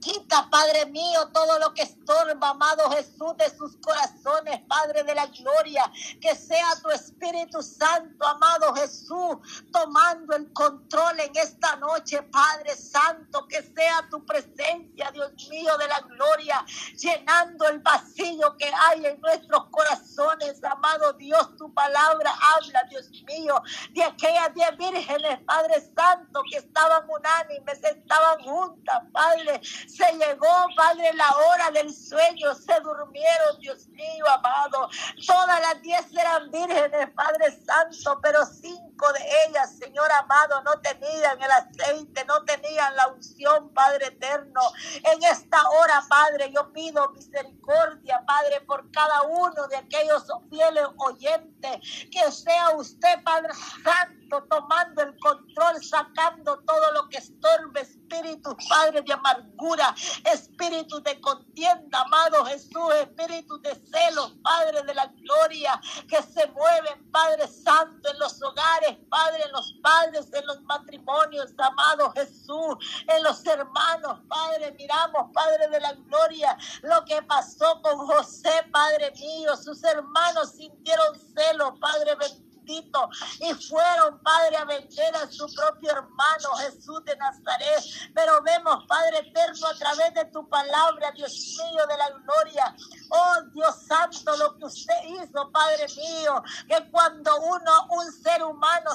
Quita, 0.07 0.49
Padre 0.49 0.87
mío, 0.87 1.27
todo 1.33 1.59
lo 1.59 1.75
que 1.75 1.83
estorba, 1.83 2.51
amado 2.51 2.88
Jesús, 2.92 3.37
de 3.38 3.51
sus 3.57 3.77
corazones, 3.79 4.61
Padre 4.69 5.03
de 5.03 5.12
la 5.16 5.27
gloria. 5.27 5.90
Que 6.21 6.37
sea 6.37 6.81
tu 6.81 6.90
Espíritu 6.90 7.61
Santo, 7.61 8.25
amado 8.25 8.73
Jesús, 8.77 9.38
tomando 9.73 10.37
el 10.37 10.53
control 10.53 11.19
en 11.19 11.37
esta 11.37 11.75
noche, 11.77 12.23
Padre 12.23 12.77
Santo. 12.77 13.49
Que 13.49 13.62
sea 13.62 14.07
tu 14.09 14.25
presencia, 14.25 15.11
Dios 15.11 15.33
mío, 15.51 15.77
de 15.77 15.88
la 15.88 15.99
gloria, 16.03 16.64
llenando 16.97 17.66
el 17.66 17.81
vacío 17.81 18.57
que 18.57 18.71
hay 18.88 19.07
en 19.07 19.21
nuestros 19.21 19.64
corazones, 19.71 20.62
amado 20.62 21.14
Dios. 21.14 21.57
Tu 21.57 21.75
palabra 21.75 22.33
habla, 22.55 22.85
Dios 22.90 23.11
mío, 23.27 23.61
de 23.90 24.05
aquellas 24.05 24.55
diez 24.55 24.77
vírgenes, 24.77 25.40
Padre 25.45 25.81
Santo, 25.97 26.42
que 26.49 26.59
estaban 26.59 27.11
unánimes, 27.11 27.83
estaban 27.83 28.38
juntas, 28.45 29.03
Padre 29.12 29.61
se 29.97 30.13
llegó, 30.19 30.67
Padre, 30.77 31.13
la 31.15 31.31
hora 31.37 31.71
del 31.71 31.93
sueño. 31.93 32.55
Se 32.55 32.79
durmieron, 32.81 33.59
Dios 33.61 33.89
mío, 33.89 34.25
amado. 34.29 34.89
Todas 35.27 35.61
las 35.61 35.83
diez 35.83 36.07
eran 36.13 36.51
vírgenes, 36.51 37.11
Padre 37.15 37.59
Santo, 37.65 38.21
pero 38.23 38.45
cinco 38.45 39.13
de 39.13 39.21
ellas, 39.47 39.79
Señor 39.79 40.11
amado, 40.13 40.63
no 40.63 40.73
tenían 40.81 41.41
el 41.41 41.51
aceite, 41.51 42.25
no 42.27 42.45
tenían 42.45 42.95
la 42.97 43.09
unción, 43.09 43.73
Padre 43.73 44.07
eterno. 44.07 44.61
En 45.05 45.23
esta 45.25 45.69
hora, 45.71 46.03
Padre, 46.09 46.51
yo 46.53 46.73
pido 46.73 47.11
misericordia, 47.11 48.23
Padre, 48.27 48.61
por 48.63 48.91
cada 48.91 49.23
uno 49.23 49.67
de 49.69 49.77
aquellos 49.77 50.25
fieles 50.51 50.87
oyentes. 50.99 51.81
Que 52.11 52.31
sea 52.31 52.71
usted, 52.71 53.23
Padre 53.25 53.53
Santo, 53.83 54.17
tomando 54.29 55.03
el 55.03 55.19
control, 55.19 55.83
sacando 55.83 56.59
todo 56.61 56.93
lo 56.93 57.09
que 57.09 57.19
estorbe, 57.19 57.81
Espíritu, 57.81 58.57
Padre, 58.69 59.03
de 59.03 59.12
amargura, 59.12 59.95
espíritu 60.33 61.01
de 61.03 61.21
contienda, 61.21 62.01
amado 62.03 62.45
Jesús, 62.47 62.95
espíritu 63.01 63.61
de 63.62 63.75
celo, 63.75 64.33
Padre 64.43 64.83
de 64.83 64.95
la 64.95 65.07
gloria, 65.07 65.81
que 66.09 66.23
se 66.23 66.47
mueven, 66.49 67.11
Padre 67.11 67.49
Santo, 67.49 68.09
en 68.11 68.19
los 68.19 68.41
hogares, 68.43 68.97
Padre, 69.11 69.43
en 69.45 69.53
los 69.53 69.75
padres, 69.83 70.33
en 70.33 70.47
los 70.47 70.62
matrimonios, 70.62 71.53
amado 71.59 72.12
Jesús, 72.12 72.77
en 73.09 73.23
los 73.23 73.45
hermanos, 73.47 74.21
Padre, 74.29 74.73
miramos, 74.79 75.31
Padre 75.33 75.69
de 75.69 75.81
la 75.81 75.93
gloria, 75.93 76.57
lo 76.83 77.05
que 77.05 77.23
pasó 77.23 77.81
con 77.83 77.99
José, 78.07 78.53
Padre 78.73 79.12
mío, 79.19 79.57
sus 79.57 79.83
hermanos 79.83 80.53
sintieron 80.53 81.19
celo, 81.35 81.79
Padre 81.81 82.15
bendito 82.15 82.46
y 82.66 83.55
fueron, 83.55 84.18
Padre, 84.20 84.57
a 84.57 84.64
vender 84.64 85.16
a 85.16 85.31
su 85.31 85.46
propio 85.55 85.90
hermano 85.90 86.50
Jesús 86.59 87.05
de 87.05 87.16
Nazaret. 87.16 87.85
Pero 88.14 88.42
vemos, 88.42 88.85
Padre 88.87 89.18
eterno, 89.18 89.66
a 89.66 89.74
través 89.74 90.14
de 90.14 90.24
tu 90.26 90.48
palabra, 90.48 91.12
Dios 91.12 91.57
mío, 91.59 91.87
de 91.87 91.96
la 91.96 92.11
gloria. 92.11 92.76
Oh 93.11 93.42
Dios 93.52 93.76
Santo, 93.87 94.37
lo 94.37 94.57
que 94.57 94.64
usted 94.64 94.94
hizo, 95.05 95.50
Padre 95.52 95.87
mío, 95.96 96.42
que 96.68 96.90
cuando 96.90 97.37
uno, 97.40 97.87
un 97.90 98.12
ser 98.12 98.42
humano, 98.42 98.90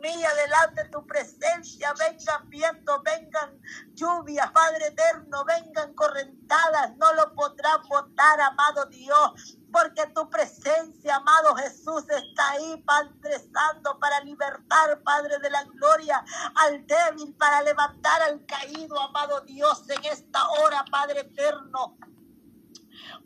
mía 0.00 0.28
delante 0.34 0.84
de 0.84 0.88
tu 0.90 1.06
presencia. 1.06 1.92
Vengan 1.98 2.48
viento, 2.48 3.02
vengan 3.02 3.60
lluvias, 3.94 4.50
Padre 4.52 4.88
eterno, 4.88 5.44
vengan 5.44 5.94
correntadas. 5.94 6.96
No 6.96 7.12
lo 7.14 7.34
podrán 7.34 7.82
botar, 7.88 8.40
amado 8.40 8.86
Dios 8.86 9.58
porque 9.72 10.06
tu 10.14 10.28
presencia, 10.30 11.16
amado 11.16 11.54
Jesús, 11.56 12.04
está 12.08 12.50
ahí, 12.50 12.82
Padre 12.86 13.38
Santo, 13.52 13.98
para 13.98 14.20
libertar, 14.20 15.02
Padre 15.02 15.38
de 15.38 15.50
la 15.50 15.64
gloria, 15.64 16.24
al 16.54 16.86
débil, 16.86 17.34
para 17.34 17.62
levantar 17.62 18.22
al 18.22 18.44
caído, 18.46 18.98
amado 19.00 19.40
Dios, 19.42 19.88
en 19.90 20.04
esta 20.06 20.48
hora, 20.50 20.84
Padre 20.90 21.20
eterno. 21.20 21.96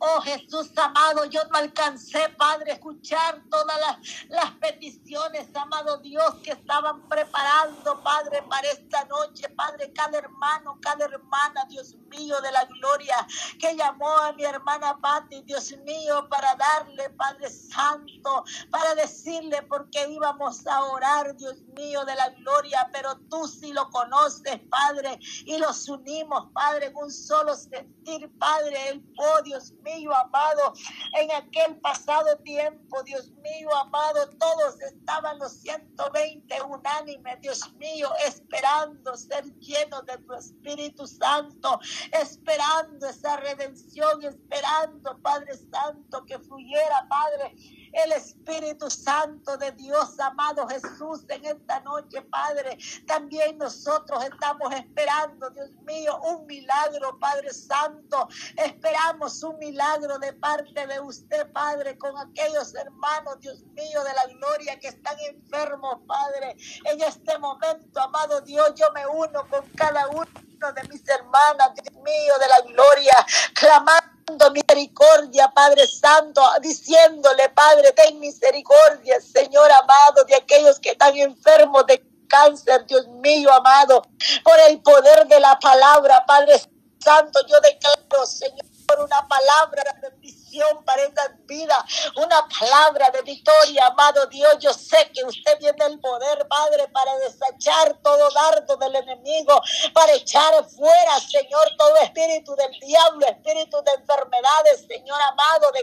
Oh 0.05 0.21
Jesús 0.21 0.77
amado, 0.79 1.27
yo 1.27 1.45
no 1.45 1.59
alcancé, 1.59 2.29
Padre, 2.31 2.73
escuchar 2.73 3.41
todas 3.49 3.79
las, 3.79 4.27
las 4.31 4.51
peticiones, 4.57 5.47
amado 5.55 5.99
Dios, 5.99 6.35
que 6.43 6.51
estaban 6.51 7.09
preparando, 7.09 8.03
Padre, 8.03 8.43
para 8.51 8.69
esta 8.69 9.05
noche. 9.05 9.49
Padre, 9.51 9.93
cada 9.93 10.19
hermano, 10.19 10.77
cada 10.83 11.05
hermana, 11.05 11.65
Dios 11.69 11.95
mío, 12.11 12.41
de 12.41 12.51
la 12.51 12.65
gloria, 12.65 13.15
que 13.61 13.77
llamó 13.77 14.09
a 14.09 14.33
mi 14.33 14.43
hermana 14.43 14.99
Patti, 15.01 15.41
Dios 15.43 15.73
mío, 15.85 16.29
para 16.29 16.57
darle, 16.57 17.11
Padre 17.11 17.49
Santo, 17.49 18.43
para 18.73 18.97
decirle 18.97 19.63
por 19.63 19.89
qué 19.91 20.09
íbamos 20.11 20.67
a 20.67 20.83
orar, 20.83 21.37
Dios 21.37 21.63
mío, 21.77 22.05
de 22.05 22.17
la 22.17 22.29
gloria, 22.31 22.89
pero 22.93 23.21
tú 23.31 23.47
sí 23.47 23.73
lo 23.73 23.89
conoces, 23.91 24.59
Padre, 24.69 25.21
y 25.45 25.59
los 25.59 25.89
unimos, 25.89 26.51
Padre, 26.53 26.87
en 26.87 26.97
un 26.97 27.13
solo 27.13 27.55
sentir, 27.55 28.29
Padre, 28.41 28.89
el 28.89 29.05
oh 29.17 29.43
Dios 29.43 29.71
mío, 29.85 29.92
amado, 30.15 30.73
en 31.19 31.31
aquel 31.33 31.79
pasado 31.81 32.37
tiempo, 32.39 33.03
Dios 33.03 33.31
mío, 33.43 33.75
amado, 33.77 34.29
todos 34.39 34.81
estaban 34.81 35.39
los 35.39 35.53
120 35.61 36.63
unánime, 36.63 37.37
Dios 37.41 37.73
mío, 37.75 38.11
esperando 38.27 39.15
ser 39.17 39.45
llenos 39.59 40.05
de 40.07 40.19
tu 40.19 40.35
Espíritu 40.35 41.07
Santo, 41.07 41.79
esperando 42.13 43.07
esa 43.07 43.37
redención, 43.37 44.23
esperando, 44.25 45.19
Padre 45.21 45.57
Santo, 45.71 46.25
que 46.25 46.39
fluyera, 46.39 47.07
Padre 47.09 47.55
el 47.93 48.13
Espíritu 48.13 48.91
Santo 48.91 49.57
de 49.57 49.73
Dios, 49.73 50.19
amado 50.19 50.67
Jesús, 50.69 51.25
en 51.29 51.45
esta 51.45 51.81
noche, 51.81 52.23
Padre. 52.23 52.79
También 53.07 53.59
nosotros 53.59 54.25
estamos 54.25 54.73
esperando, 54.75 55.51
Dios 55.51 55.71
mío, 55.87 56.19
un 56.23 56.47
milagro, 56.47 57.19
Padre 57.19 57.53
Santo. 57.53 58.29
Esperamos 58.57 59.43
un 59.43 59.59
milagro 59.59 60.19
de 60.19 60.33
parte 60.33 60.87
de 60.87 61.01
usted, 61.01 61.51
Padre, 61.53 61.99
con 61.99 62.17
aquellos 62.17 62.75
hermanos, 62.75 63.41
Dios 63.41 63.63
mío, 63.75 64.03
de 64.05 64.13
la 64.15 64.27
gloria 64.35 64.79
que 64.79 64.89
están 64.89 65.17
enfermos, 65.21 66.01
Padre. 66.07 66.57
En 66.85 67.01
este 67.01 67.39
momento, 67.39 68.01
amado 68.01 68.41
Dios, 68.41 68.73
yo 68.75 68.91
me 68.93 69.07
uno 69.07 69.47
con 69.49 69.69
cada 69.77 70.09
uno 70.09 70.27
de 70.27 70.89
mis 70.89 71.07
hermanas, 71.09 71.73
Dios 71.75 72.03
mío, 72.03 72.35
de 72.41 72.49
la 72.49 72.61
gloria, 72.61 73.15
clamando 73.55 74.12
misericordia, 74.51 75.49
Padre 75.55 75.87
Santo, 75.87 76.43
diciéndole, 76.61 77.49
Padre, 77.51 77.93
ten 77.93 78.19
misericordia, 78.19 79.21
Señor 79.21 79.71
amado, 79.71 80.25
de 80.25 80.35
aquellos 80.35 80.79
que 80.79 80.91
están 80.91 81.17
enfermos 81.17 81.87
de 81.87 82.03
cáncer, 82.29 82.87
Dios 82.87 83.07
mío 83.09 83.53
amado, 83.53 84.03
por 84.43 84.59
el 84.69 84.81
poder 84.83 85.27
de 85.29 85.41
la 85.41 85.59
palabra, 85.59 86.25
Padre 86.27 86.61
Santo, 86.99 87.41
yo 87.47 87.61
declaro, 87.61 88.27
Señor, 88.27 88.72
una 88.99 89.27
palabra 89.27 89.83
de 90.01 90.11
bendición 90.11 90.85
para 90.85 91.03
esta 91.03 91.35
vida, 91.47 91.85
una 92.17 92.47
palabra 92.49 93.11
de 93.11 93.23
victoria, 93.23 93.87
amado 93.87 94.27
Dios. 94.27 94.59
Yo 94.61 94.73
sé 94.73 95.11
que 95.15 95.25
usted 95.25 95.59
tiene 95.59 95.85
el 95.87 96.01
poder, 96.01 96.47
Padre, 96.49 96.89
para 96.89 97.17
desechar 97.19 97.97
todo 98.03 98.31
dardo 98.31 98.77
del 98.77 98.97
enemigo, 98.97 99.61
para 99.93 100.13
echar 100.13 100.53
fuera, 100.69 101.21
Señor, 101.21 101.71
todo 101.79 101.97
espíritu 101.99 102.55
del 102.57 102.73
diablo, 102.81 103.27
espíritu 103.27 103.83
de 103.83 103.93
enfermedades, 103.93 104.87
Señor 104.87 105.21
amado, 105.23 105.73
de 105.73 105.81